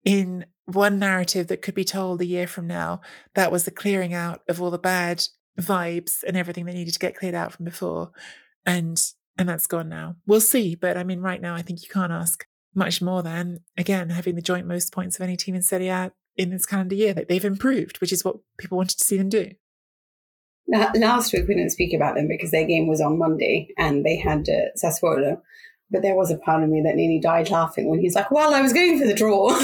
[0.04, 3.02] in one narrative that could be told a year from now.
[3.36, 5.24] That was the clearing out of all the bad
[5.60, 8.12] vibes and everything that needed to get cleared out from before.
[8.66, 9.02] And
[9.38, 10.16] and that's gone now.
[10.26, 10.76] We'll see.
[10.76, 12.46] But I mean, right now, I think you can't ask
[12.78, 16.12] much more than, again, having the joint most points of any team in Serie A
[16.36, 17.14] in this calendar year.
[17.14, 19.52] That they've improved, which is what people wanted to see them do.
[20.96, 24.18] Last week we didn't speak about them because their game was on Monday and they
[24.18, 25.42] had uh, Sassuolo.
[25.90, 28.54] But there was a part of me that nearly died laughing when he's like, "Well,
[28.54, 29.50] I was going for the draw."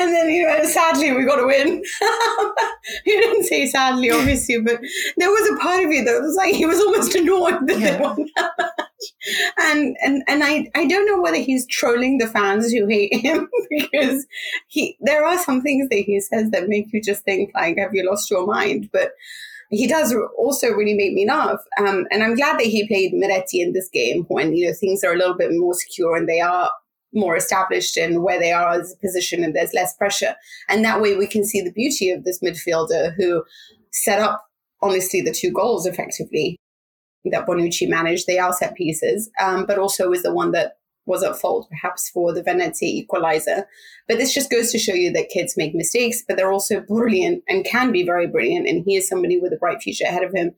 [0.00, 1.82] And then, you know, sadly, we got to win.
[3.04, 4.80] he didn't say sadly, obviously, but
[5.18, 7.96] there was a part of you that was like, he was almost annoyed that yeah.
[7.98, 8.72] they won that.
[9.58, 13.50] And, and, and I, I don't know whether he's trolling the fans who hate him
[13.70, 14.26] because
[14.68, 17.92] he, there are some things that he says that make you just think, like, have
[17.92, 18.88] you lost your mind?
[18.94, 19.12] But
[19.68, 21.60] he does also really make me laugh.
[21.78, 25.04] Um, and I'm glad that he played Miretti in this game when, you know, things
[25.04, 26.70] are a little bit more secure and they are
[27.12, 30.36] more established in where they are as a position and there's less pressure.
[30.68, 33.44] And that way we can see the beauty of this midfielder who
[33.92, 34.46] set up,
[34.80, 36.56] honestly, the two goals effectively
[37.24, 38.26] that Bonucci managed.
[38.26, 40.74] They are set pieces, um, but also was the one that
[41.06, 43.66] was at fault, perhaps for the Venezia equalizer.
[44.06, 47.42] But this just goes to show you that kids make mistakes, but they're also brilliant
[47.48, 48.68] and can be very brilliant.
[48.68, 50.52] And he is somebody with a bright future ahead of him.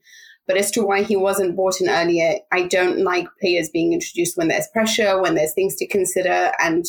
[0.47, 4.37] But as to why he wasn't brought in earlier, I don't like players being introduced
[4.37, 6.85] when there's pressure, when there's things to consider, and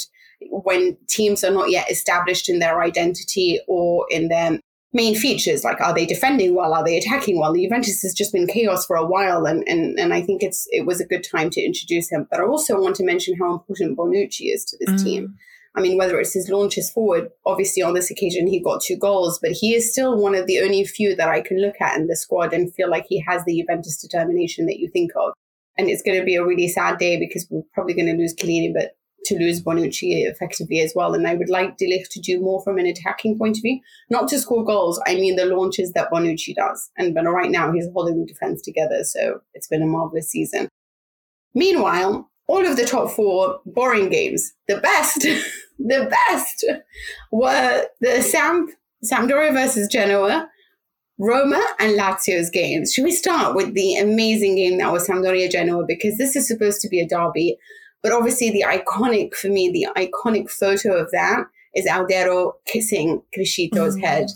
[0.50, 4.58] when teams are not yet established in their identity or in their
[4.92, 6.72] main features like are they defending well?
[6.72, 7.52] Are they attacking well?
[7.52, 10.66] The juventus has just been chaos for a while and, and and i think it's
[10.70, 12.26] it was a good time to introduce him.
[12.30, 15.04] But i also want to mention how important bonucci is to this mm.
[15.04, 15.34] team
[15.76, 19.38] i mean whether it's his launches forward obviously on this occasion he got two goals
[19.40, 22.06] but he is still one of the only few that i can look at in
[22.06, 25.32] the squad and feel like he has the juventus determination that you think of
[25.76, 28.34] and it's going to be a really sad day because we're probably going to lose
[28.34, 31.14] Chiellini, but to lose Bonucci effectively as well.
[31.14, 34.28] And I would like De to do more from an attacking point of view, not
[34.28, 35.00] to score goals.
[35.06, 36.90] I mean the launches that Bonucci does.
[36.98, 40.68] And but right now he's holding the defense together, so it's been a marvelous season.
[41.54, 45.26] Meanwhile, all of the top four boring games, the best,
[45.78, 46.64] the best
[47.32, 48.68] were the Sam
[49.04, 50.48] Sampdoria versus Genoa,
[51.18, 52.92] Roma and Lazio's games.
[52.92, 56.80] Should we start with the amazing game that was Sampdoria Genoa because this is supposed
[56.80, 57.58] to be a derby.
[58.02, 63.96] But obviously, the iconic, for me, the iconic photo of that is Audero kissing Criscito's
[63.96, 64.04] mm-hmm.
[64.04, 64.26] head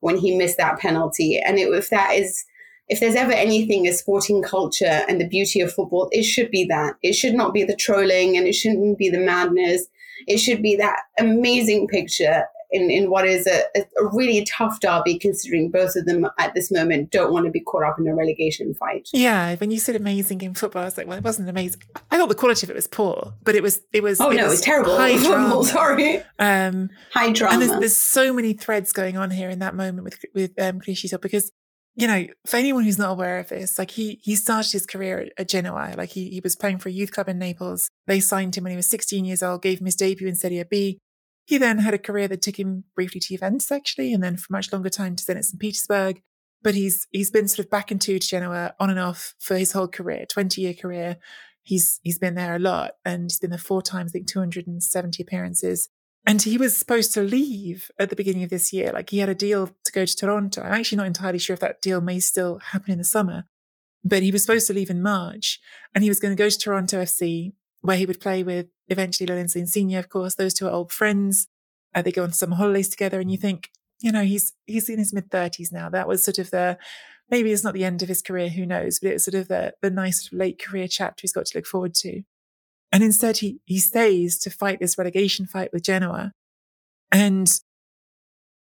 [0.00, 1.38] when he missed that penalty.
[1.38, 2.44] And it, if that is,
[2.88, 6.64] if there's ever anything a sporting culture and the beauty of football, it should be
[6.66, 6.94] that.
[7.02, 9.86] It should not be the trolling and it shouldn't be the madness.
[10.26, 15.18] It should be that amazing picture in, in what is a, a really tough derby,
[15.18, 18.14] considering both of them at this moment don't want to be caught up in a
[18.14, 19.08] relegation fight.
[19.12, 21.82] Yeah, when you said amazing in football, I was like, well, it wasn't amazing.
[22.10, 24.20] I thought the quality of it was poor, but it was it was.
[24.20, 24.96] Oh it no, was it was terrible.
[24.96, 25.64] High drama.
[25.64, 26.22] Sorry.
[26.38, 27.54] Um, high drama.
[27.54, 30.80] And there's, there's, so many threads going on here in that moment with with um,
[30.80, 31.52] Criscito because
[31.98, 35.30] you know, for anyone who's not aware of this, like he he started his career
[35.36, 35.94] at Genoa.
[35.96, 37.90] Like he he was playing for a youth club in Naples.
[38.06, 40.62] They signed him when he was 16 years old, gave him his debut in Serie
[40.70, 41.00] B.
[41.44, 44.46] He then had a career that took him briefly to Juventus, actually, and then for
[44.52, 45.58] much longer time to Zenit St.
[45.58, 46.20] Petersburg.
[46.62, 49.88] But he's he's been sort of back into Genoa on and off for his whole
[49.88, 51.16] career, 20 year career.
[51.64, 55.20] He's he's been there a lot and he's been there four times, I think 270
[55.20, 55.88] appearances.
[56.28, 58.92] And he was supposed to leave at the beginning of this year.
[58.92, 60.60] Like he had a deal to go to Toronto.
[60.60, 63.44] I'm actually not entirely sure if that deal may still happen in the summer,
[64.04, 65.58] but he was supposed to leave in March
[65.94, 69.26] and he was going to go to Toronto FC where he would play with eventually
[69.26, 70.34] Lorenzo Insigne, of course.
[70.34, 71.48] Those two are old friends.
[71.94, 74.98] Uh, they go on some holidays together, and you think, you know, he's he's in
[74.98, 75.88] his mid thirties now.
[75.88, 76.76] That was sort of the
[77.30, 78.98] maybe it's not the end of his career, who knows?
[78.98, 81.94] But it's sort of the the nice late career chapter he's got to look forward
[81.94, 82.22] to.
[82.90, 86.32] And instead, he he stays to fight this relegation fight with Genoa,
[87.12, 87.60] and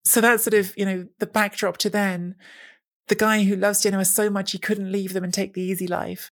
[0.05, 2.35] so that's sort of you know the backdrop to then.
[3.09, 5.87] The guy who loves Genoa so much he couldn't leave them and take the easy
[5.87, 6.31] life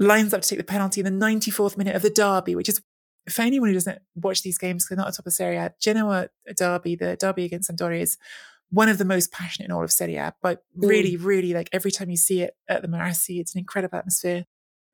[0.00, 2.82] lines up to take the penalty in the 94th minute of the derby, which is
[3.28, 6.28] for anyone who doesn't watch these games, because they're not atop of Serie A, Genoa
[6.56, 8.16] derby, the derby against Sampdoria is
[8.70, 10.34] one of the most passionate in all of Serie A.
[10.42, 11.24] But really, mm.
[11.24, 14.46] really, like every time you see it at the Marassi, it's an incredible atmosphere,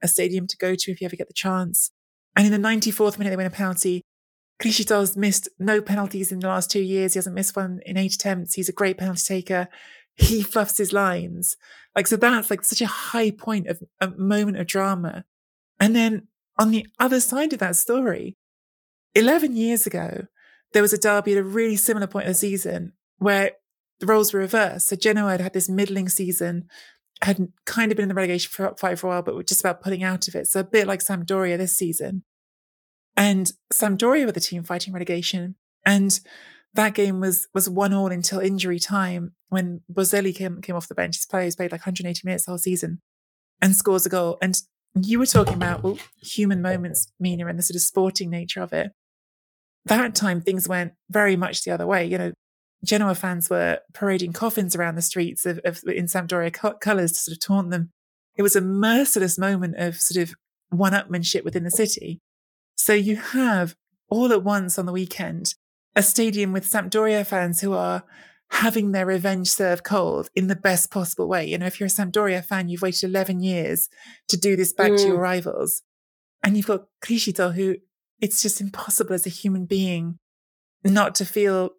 [0.07, 1.91] a stadium to go to if you ever get the chance.
[2.35, 4.03] And in the 94th minute, they win a penalty.
[4.59, 7.13] Criscito's missed no penalties in the last two years.
[7.13, 8.55] He hasn't missed one in eight attempts.
[8.55, 9.69] He's a great penalty taker
[10.17, 11.57] he fluffs his lines.
[11.95, 15.25] Like, so that's like such a high point of a moment of drama.
[15.79, 18.37] And then on the other side of that story,
[19.15, 20.27] 11 years ago,
[20.73, 23.53] there was a derby at a really similar point of the season where
[24.01, 24.89] the roles were reversed.
[24.89, 26.69] So Genoa had had this middling season,
[27.23, 29.83] had kind of been in the relegation fight for a while, but were just about
[29.83, 30.47] pulling out of it.
[30.49, 32.25] So a bit like Sampdoria this season.
[33.17, 35.57] And Sampdoria were the team fighting relegation.
[35.85, 36.19] And
[36.75, 40.95] that game was was one all until injury time when Boselli came came off the
[40.95, 41.17] bench.
[41.17, 43.01] His players played like 180 minutes the whole season
[43.63, 44.37] and scores a goal.
[44.43, 44.61] And
[44.95, 48.73] you were talking about well, human moments, Mina, and the sort of sporting nature of
[48.73, 48.93] it.
[49.87, 52.05] That time things went very much the other way.
[52.05, 52.33] You know,
[52.87, 57.19] Genoa fans were parading coffins around the streets of, of in Sampdoria co- colours to
[57.19, 57.91] sort of taunt them.
[58.37, 60.35] It was a merciless moment of sort of
[60.71, 62.21] one-upmanship within the city.
[62.77, 63.75] So you have
[64.09, 65.55] all at once on the weekend
[65.95, 68.05] a stadium with Sampdoria fans who are
[68.51, 71.47] having their revenge served cold in the best possible way.
[71.47, 73.89] You know, if you're a Sampdoria fan, you've waited 11 years
[74.29, 74.99] to do this back mm.
[74.99, 75.83] to your rivals.
[76.45, 77.77] And you've got Criscito, who
[78.21, 80.19] it's just impossible as a human being
[80.85, 81.71] not to feel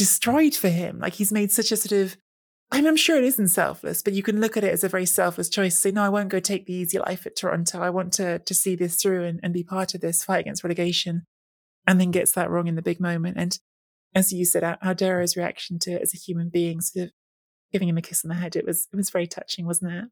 [0.00, 0.98] destroyed for him.
[0.98, 2.16] Like he's made such a sort of,
[2.70, 4.88] I mean, I'm sure it isn't selfless, but you can look at it as a
[4.88, 5.76] very selfless choice.
[5.76, 7.82] Say, no, I won't go take the easy life at Toronto.
[7.82, 10.64] I want to, to see this through and, and be part of this fight against
[10.64, 11.26] relegation
[11.86, 13.36] and then gets that wrong in the big moment.
[13.36, 13.58] And
[14.14, 17.10] as you said, Audero's reaction to it as a human being, sort of
[17.70, 20.04] giving him a kiss on the head, it was it was very touching, wasn't it?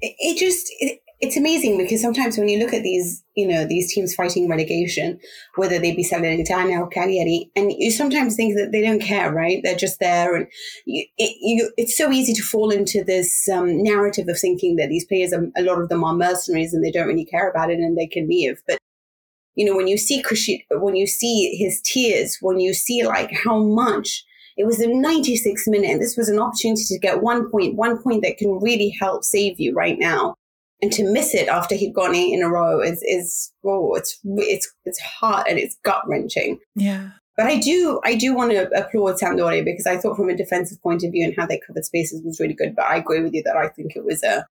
[0.00, 3.66] It, it just, it, it's amazing because sometimes when you look at these, you know,
[3.66, 5.20] these teams fighting relegation,
[5.56, 9.60] whether they be Salernitana or Cagliari, and you sometimes think that they don't care, right?
[9.62, 10.46] They're just there, and
[10.86, 14.88] you, it, you, it's so easy to fall into this um, narrative of thinking that
[14.88, 17.70] these players, are, a lot of them are mercenaries and they don't really care about
[17.70, 18.62] it and they can leave.
[18.66, 18.78] But
[19.56, 20.22] you know, when you see
[20.70, 24.24] when you see his tears, when you see like how much
[24.56, 28.02] it was the 96th minute, and this was an opportunity to get one point, one
[28.02, 30.34] point that can really help save you right now
[30.82, 34.18] and to miss it after he'd gone eight in a row is is oh it's
[34.24, 36.58] it's it's hot and it's gut wrenching.
[36.74, 37.10] Yeah.
[37.36, 40.82] But I do I do want to applaud Sampdoria because I thought from a defensive
[40.82, 42.74] point of view and how they covered spaces was really good.
[42.76, 44.46] But I agree with you that I think it was a,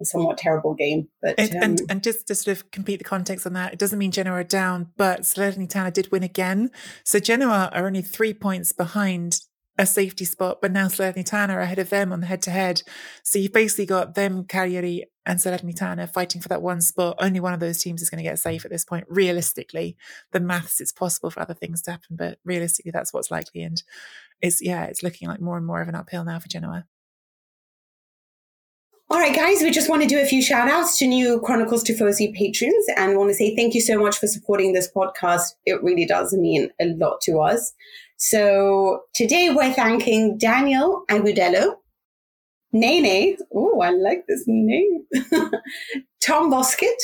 [0.00, 1.08] a somewhat terrible game.
[1.22, 3.78] But and, um, and, and just to sort of complete the context on that, it
[3.78, 6.70] doesn't mean Genoa are down, but Salernitana did win again.
[7.04, 9.40] So Genoa are only three points behind
[9.78, 12.82] a safety spot, but now Salernitana are ahead of them on the head to head.
[13.22, 17.16] So you've basically got them, Cagliari and Salernitana fighting for that one spot.
[17.18, 19.06] Only one of those teams is going to get safe at this point.
[19.08, 19.96] Realistically,
[20.32, 23.62] the maths, it's possible for other things to happen, but realistically, that's what's likely.
[23.62, 23.82] And
[24.42, 26.84] it's, yeah, it's looking like more and more of an uphill now for Genoa.
[29.12, 31.82] All right, guys, we just want to do a few shout outs to new Chronicles
[31.82, 35.54] to Tifosi patrons and want to say thank you so much for supporting this podcast.
[35.66, 37.72] It really does mean a lot to us.
[38.18, 41.74] So today we're thanking Daniel Agudelo,
[42.72, 45.04] Nene, oh, I like this name,
[46.22, 47.02] Tom Boskett,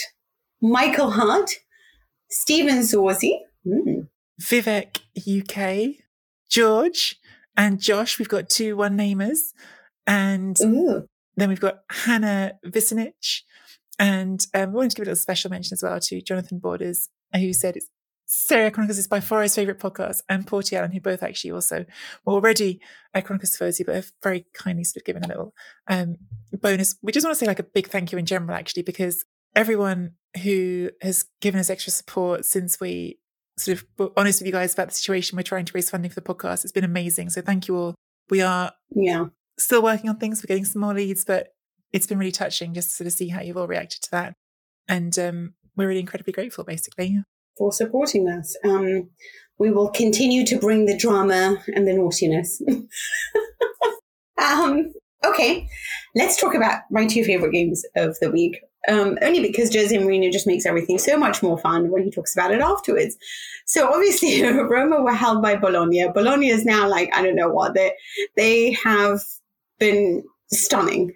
[0.62, 1.50] Michael Hart,
[2.30, 3.32] Stephen Zorzi,
[3.66, 4.06] mm.
[4.40, 5.96] Vivek UK,
[6.48, 7.16] George,
[7.56, 8.20] and Josh.
[8.20, 9.52] We've got two one namers.
[10.06, 11.08] And Ooh.
[11.36, 13.42] Then we've got Hannah Visinich.
[13.98, 17.08] And um, we wanted to give a little special mention as well to Jonathan Borders,
[17.34, 17.88] who said it's
[18.26, 21.52] Serie A Chronicles is by far his favourite podcast, and Porty Allen, who both actually
[21.52, 21.84] also
[22.24, 22.80] were already
[23.14, 25.54] at Chronicles Tifosi, but have very kindly sort of given a little
[25.88, 26.16] um,
[26.60, 26.96] bonus.
[27.02, 29.24] We just want to say like a big thank you in general, actually, because
[29.54, 30.12] everyone
[30.42, 33.18] who has given us extra support since we
[33.58, 36.10] sort of were honest with you guys about the situation we're trying to raise funding
[36.10, 37.30] for the podcast, it's been amazing.
[37.30, 37.94] So thank you all.
[38.28, 39.26] We are yeah
[39.58, 40.42] still working on things.
[40.42, 41.48] We're getting some more leads, but
[41.92, 44.34] it's been really touching just to sort of see how you've all reacted to that.
[44.88, 47.18] And um, we're really incredibly grateful, basically
[47.56, 48.56] for supporting us.
[48.64, 49.10] Um,
[49.58, 52.60] we will continue to bring the drama and the naughtiness.
[54.38, 54.92] um,
[55.24, 55.66] okay,
[56.14, 58.60] let's talk about my two favorite games of the week.
[58.88, 62.36] Um, only because Jose Mourinho just makes everything so much more fun when he talks
[62.36, 63.16] about it afterwards.
[63.64, 66.06] So obviously, Roma were held by Bologna.
[66.14, 67.92] Bologna is now like I don't know what they
[68.36, 69.20] they have
[69.78, 71.12] been stunning,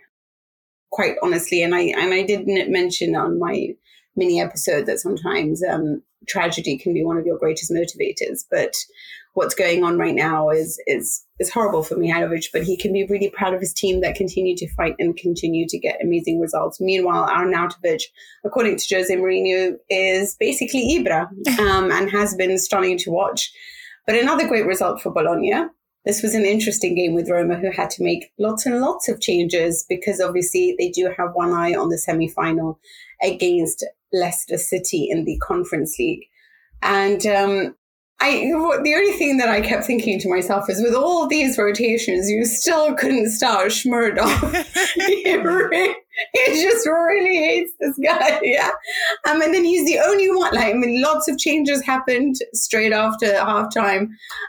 [0.91, 1.63] quite honestly.
[1.63, 3.75] And I and I didn't mention on my
[4.17, 8.45] mini episode that sometimes um, tragedy can be one of your greatest motivators.
[8.51, 8.75] But
[9.35, 13.07] what's going on right now is is is horrible for Mihajlovic, but he can be
[13.07, 16.81] really proud of his team that continue to fight and continue to get amazing results.
[16.81, 18.03] Meanwhile, Arnautovic,
[18.45, 23.53] according to Jose Mourinho, is basically Ibra um, and has been stunning to watch.
[24.07, 25.67] But another great result for Bologna.
[26.07, 29.21] This was an interesting game with Roma, who had to make lots and lots of
[29.21, 32.79] changes because obviously they do have one eye on the semi final
[33.23, 36.25] against Leicester City in the Conference League.
[36.83, 37.77] And um,
[38.23, 38.33] I,
[38.83, 42.45] the only thing that I kept thinking to myself is, with all these rotations, you
[42.45, 44.53] still couldn't start Shomurodov.
[46.35, 48.73] he, just really hates this guy, yeah.
[49.27, 50.53] Um, and then he's the only one.
[50.53, 54.09] Like, I mean, lots of changes happened straight after halftime,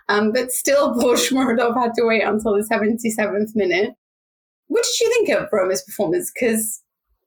[0.10, 3.92] um, but still, poor Shomurodov had to wait until the seventy seventh minute.
[4.68, 6.30] What did you think of Roma's performance?
[6.34, 6.82] Because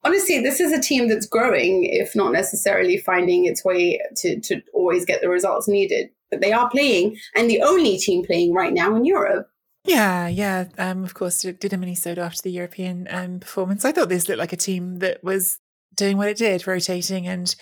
[0.04, 4.60] honestly, this is a team that's growing, if not necessarily finding its way to, to
[4.74, 6.10] always get the results needed.
[6.34, 9.48] But they are playing, and the only team playing right now in Europe.
[9.84, 10.66] Yeah, yeah.
[10.78, 13.84] Um, of course, did a mini-sode after the European um, performance.
[13.84, 15.58] I thought this looked like a team that was
[15.94, 17.54] doing what it did, rotating, and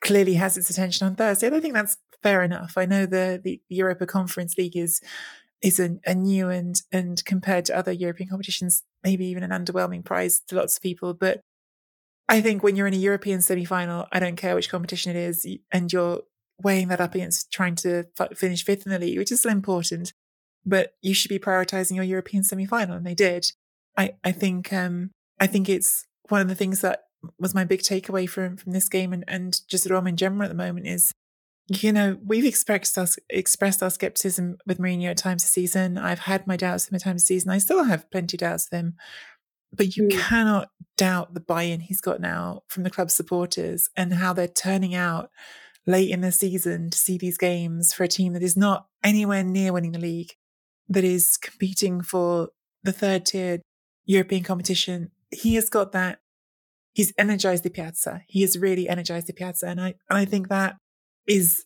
[0.00, 1.48] clearly has its attention on Thursday.
[1.48, 2.74] I think that's fair enough.
[2.76, 5.00] I know the the Europa Conference League is
[5.62, 10.04] is a, a, new and and compared to other European competitions, maybe even an underwhelming
[10.04, 11.14] prize to lots of people.
[11.14, 11.40] But
[12.28, 15.18] I think when you're in a European semi final, I don't care which competition it
[15.18, 16.20] is, and you're
[16.62, 19.52] weighing that up against trying to f- finish fifth in the league, which is still
[19.52, 20.12] important,
[20.64, 23.46] but you should be prioritizing your European semi final, and they did.
[23.96, 27.04] I, I think um, I think it's one of the things that
[27.38, 30.48] was my big takeaway from from this game and, and just Rome in general at
[30.48, 31.12] the moment is,
[31.68, 35.96] you know, we've expressed us expressed our skepticism with Mourinho at times this season.
[35.96, 37.50] I've had my doubts with him at times this season.
[37.50, 38.94] I still have plenty of doubts with him
[39.76, 40.18] but you mm.
[40.18, 44.94] cannot doubt the buy-in he's got now from the club supporters and how they're turning
[44.94, 45.30] out
[45.86, 49.42] late in the season to see these games for a team that is not anywhere
[49.42, 50.32] near winning the league,
[50.88, 52.48] that is competing for
[52.82, 53.60] the third tier
[54.04, 55.10] European competition.
[55.30, 56.18] He has got that
[56.94, 58.22] he's energized the piazza.
[58.26, 59.66] He has really energized the piazza.
[59.66, 60.76] And I, and I think that
[61.26, 61.64] is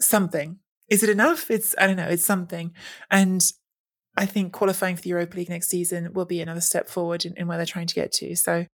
[0.00, 0.58] something.
[0.88, 1.50] Is it enough?
[1.50, 2.72] It's, I don't know, it's something.
[3.10, 3.44] And
[4.16, 7.34] I think qualifying for the Europa League next season will be another step forward in,
[7.36, 8.34] in where they're trying to get to.
[8.34, 8.66] So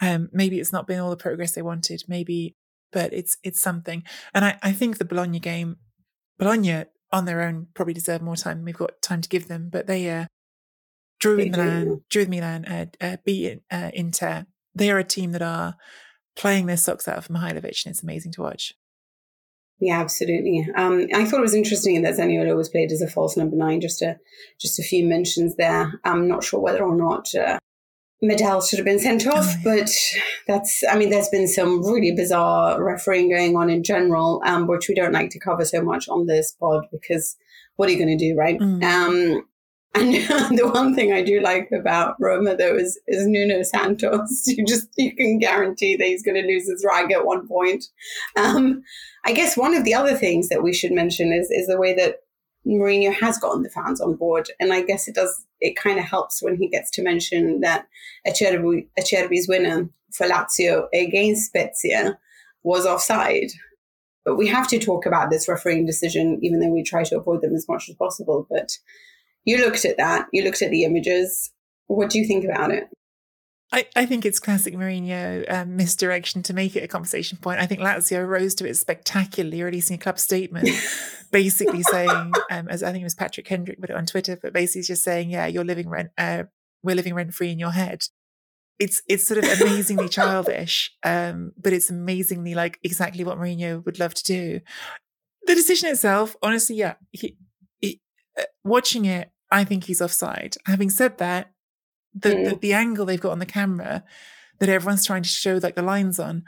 [0.00, 2.56] um, maybe it's not been all the progress they wanted, maybe,
[2.92, 4.02] but it's it's something.
[4.34, 5.76] And I, I think the Bologna game,
[6.38, 8.64] Bologna on their own probably deserve more time.
[8.64, 10.26] We've got time to give them, but they uh,
[11.20, 14.46] drew in Milan, drew with Milan, uh, uh, beat uh, Inter.
[14.74, 15.76] They are a team that are
[16.36, 18.74] playing their socks out of Mihajlovic, and it's amazing to watch.
[19.80, 20.66] Yeah, absolutely.
[20.76, 23.80] Um, I thought it was interesting that Zaniolo was played as a false number nine.
[23.80, 24.16] Just a
[24.60, 26.00] just a few mentions there.
[26.04, 27.58] I'm not sure whether or not uh,
[28.22, 29.90] Medel should have been sent off, oh, but
[30.46, 30.82] that's.
[30.88, 34.94] I mean, there's been some really bizarre refereeing going on in general, um, which we
[34.94, 37.36] don't like to cover so much on this pod because
[37.76, 38.58] what are you going to do, right?
[38.58, 38.84] Mm.
[38.84, 39.44] Um,
[39.94, 40.14] and
[40.58, 44.44] the one thing I do like about Roma though is, is Nuno Santos.
[44.52, 47.84] You just you can guarantee that he's going to lose his rag at one point.
[48.36, 48.82] Um,
[49.24, 51.94] I guess one of the other things that we should mention is is the way
[51.94, 52.21] that
[52.66, 55.44] Mourinho has gotten the fans on board, and I guess it does.
[55.60, 57.86] It kind of helps when he gets to mention that
[58.26, 62.18] Acerbi, Acerbi's winner for Lazio against Spezia
[62.62, 63.50] was offside.
[64.24, 67.42] But we have to talk about this refereeing decision, even though we try to avoid
[67.42, 68.46] them as much as possible.
[68.48, 68.78] But
[69.44, 71.50] you looked at that, you looked at the images.
[71.88, 72.88] What do you think about it?
[73.72, 77.58] I, I think it's classic Mourinho um, misdirection to make it a conversation point.
[77.58, 80.68] I think Lazio rose to it spectacularly, releasing a club statement,
[81.30, 84.52] basically saying, um, as I think it was Patrick Hendrick put it on Twitter, but
[84.52, 86.44] basically just saying, "Yeah, you're living rent, uh,
[86.82, 88.02] we're living rent free in your head."
[88.78, 93.98] It's it's sort of amazingly childish, um, but it's amazingly like exactly what Mourinho would
[93.98, 94.60] love to do.
[95.46, 97.36] The decision itself, honestly, yeah, he,
[97.80, 98.00] he,
[98.38, 100.56] uh, watching it, I think he's offside.
[100.66, 101.52] Having said that,
[102.14, 102.50] the, mm.
[102.50, 104.04] the, the angle they've got on the camera
[104.58, 106.44] that everyone's trying to show like the lines on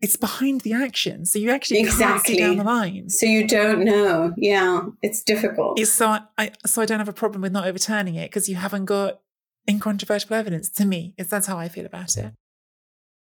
[0.00, 1.26] it's behind the action.
[1.26, 2.04] So you actually exactly.
[2.06, 4.32] can't see down the line so you don't know.
[4.36, 5.78] Yeah it's difficult.
[5.78, 8.56] It's so i so i don't have a problem with not overturning it because you
[8.56, 9.20] haven't got
[9.68, 11.14] incontrovertible evidence to me.
[11.18, 12.32] It's that's how i feel about it.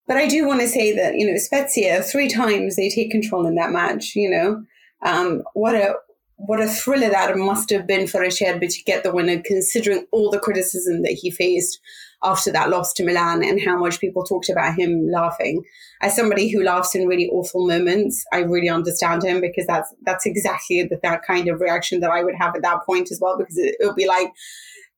[0.06, 3.46] But i do want to say that you know spezia three times they take control
[3.46, 4.62] in that match you know?
[5.04, 5.94] Um, what a
[6.38, 10.30] what a thriller that must have been for Acerbi to get the winner, considering all
[10.30, 11.80] the criticism that he faced
[12.22, 15.64] after that loss to Milan and how much people talked about him laughing.
[16.00, 20.26] As somebody who laughs in really awful moments, I really understand him because that's that's
[20.26, 23.36] exactly the, that kind of reaction that I would have at that point as well.
[23.36, 24.32] Because it, it would be like,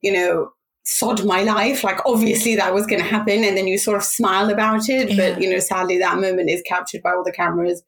[0.01, 0.51] you know,
[0.83, 1.83] sod my life.
[1.83, 5.09] Like obviously that was going to happen, and then you sort of smile about it.
[5.11, 5.33] Yeah.
[5.33, 7.81] But you know, sadly, that moment is captured by all the cameras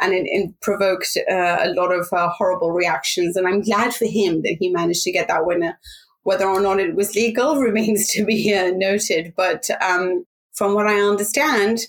[0.00, 3.36] and it, it provoked uh, a lot of uh, horrible reactions.
[3.36, 5.78] And I'm glad for him that he managed to get that winner.
[6.22, 9.34] Whether or not it was legal remains to be uh, noted.
[9.36, 10.24] But um,
[10.54, 11.80] from what I understand,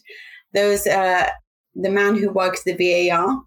[0.54, 1.30] those uh,
[1.76, 3.42] the man who worked the VAR,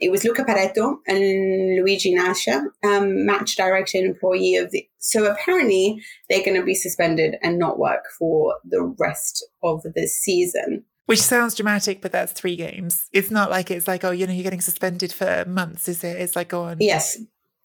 [0.00, 4.86] it was Luca Pairetto and Luigi Nasca, um, match director and employee of the.
[4.98, 10.06] So apparently they're going to be suspended and not work for the rest of the
[10.06, 10.84] season.
[11.10, 13.08] Which sounds dramatic, but that's three games.
[13.12, 16.20] It's not like it's like, oh, you know, you're getting suspended for months, is it?
[16.20, 16.76] It's like, go on.
[16.78, 17.18] Yes,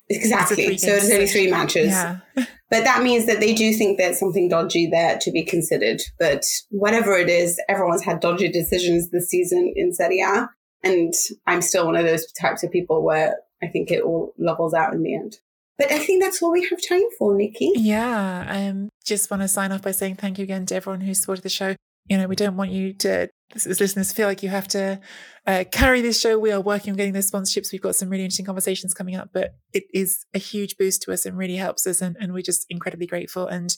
[0.09, 0.79] exactly.
[0.79, 1.89] So it's only three matches.
[1.89, 2.21] Yeah.
[2.35, 6.01] but that means that they do think there's something dodgy there to be considered.
[6.17, 10.49] But whatever it is, everyone's had dodgy decisions this season in Serie A.
[10.81, 11.13] And
[11.45, 14.95] I'm still one of those types of people where I think it all levels out
[14.95, 15.37] in the end.
[15.77, 17.73] But I think that's all we have time for, Nicky.
[17.75, 18.45] Yeah.
[18.49, 21.13] I um, just want to sign off by saying thank you again to everyone who
[21.13, 21.75] supported the show
[22.07, 24.99] you know, we don't want you to, as listeners, feel like you have to
[25.47, 26.37] uh, carry this show.
[26.37, 27.71] We are working on getting those sponsorships.
[27.71, 31.13] We've got some really interesting conversations coming up, but it is a huge boost to
[31.13, 32.01] us and really helps us.
[32.01, 33.75] And, and we're just incredibly grateful and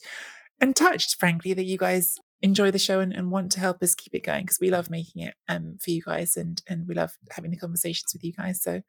[0.59, 3.95] and touched, frankly, that you guys enjoy the show and, and want to help us
[3.95, 6.95] keep it going because we love making it um, for you guys and and we
[6.95, 8.61] love having the conversations with you guys.
[8.61, 8.81] So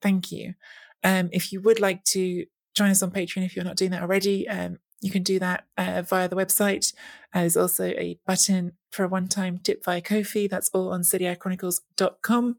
[0.00, 0.54] thank you.
[1.02, 4.02] Um, if you would like to join us on Patreon, if you're not doing that
[4.02, 6.92] already, um, you can do that uh, via the website.
[7.34, 10.46] Uh, there's also a button for a one time tip via Ko-fi.
[10.46, 12.56] That's all on seriechronicles.com.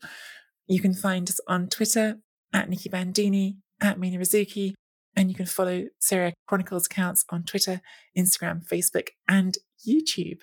[0.67, 2.19] You can find us on Twitter
[2.53, 4.73] at Nicky Bandini, at Mina Rzouki,
[5.15, 7.81] and you can follow Serie A Chronicles accounts on Twitter,
[8.17, 9.57] Instagram, Facebook, and
[9.87, 10.41] YouTube.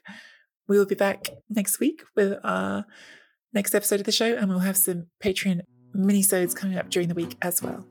[0.66, 2.86] We will be back next week with our
[3.52, 5.60] next episode of the show, and we'll have some Patreon
[5.92, 7.86] mini-sodes coming up during the week as well.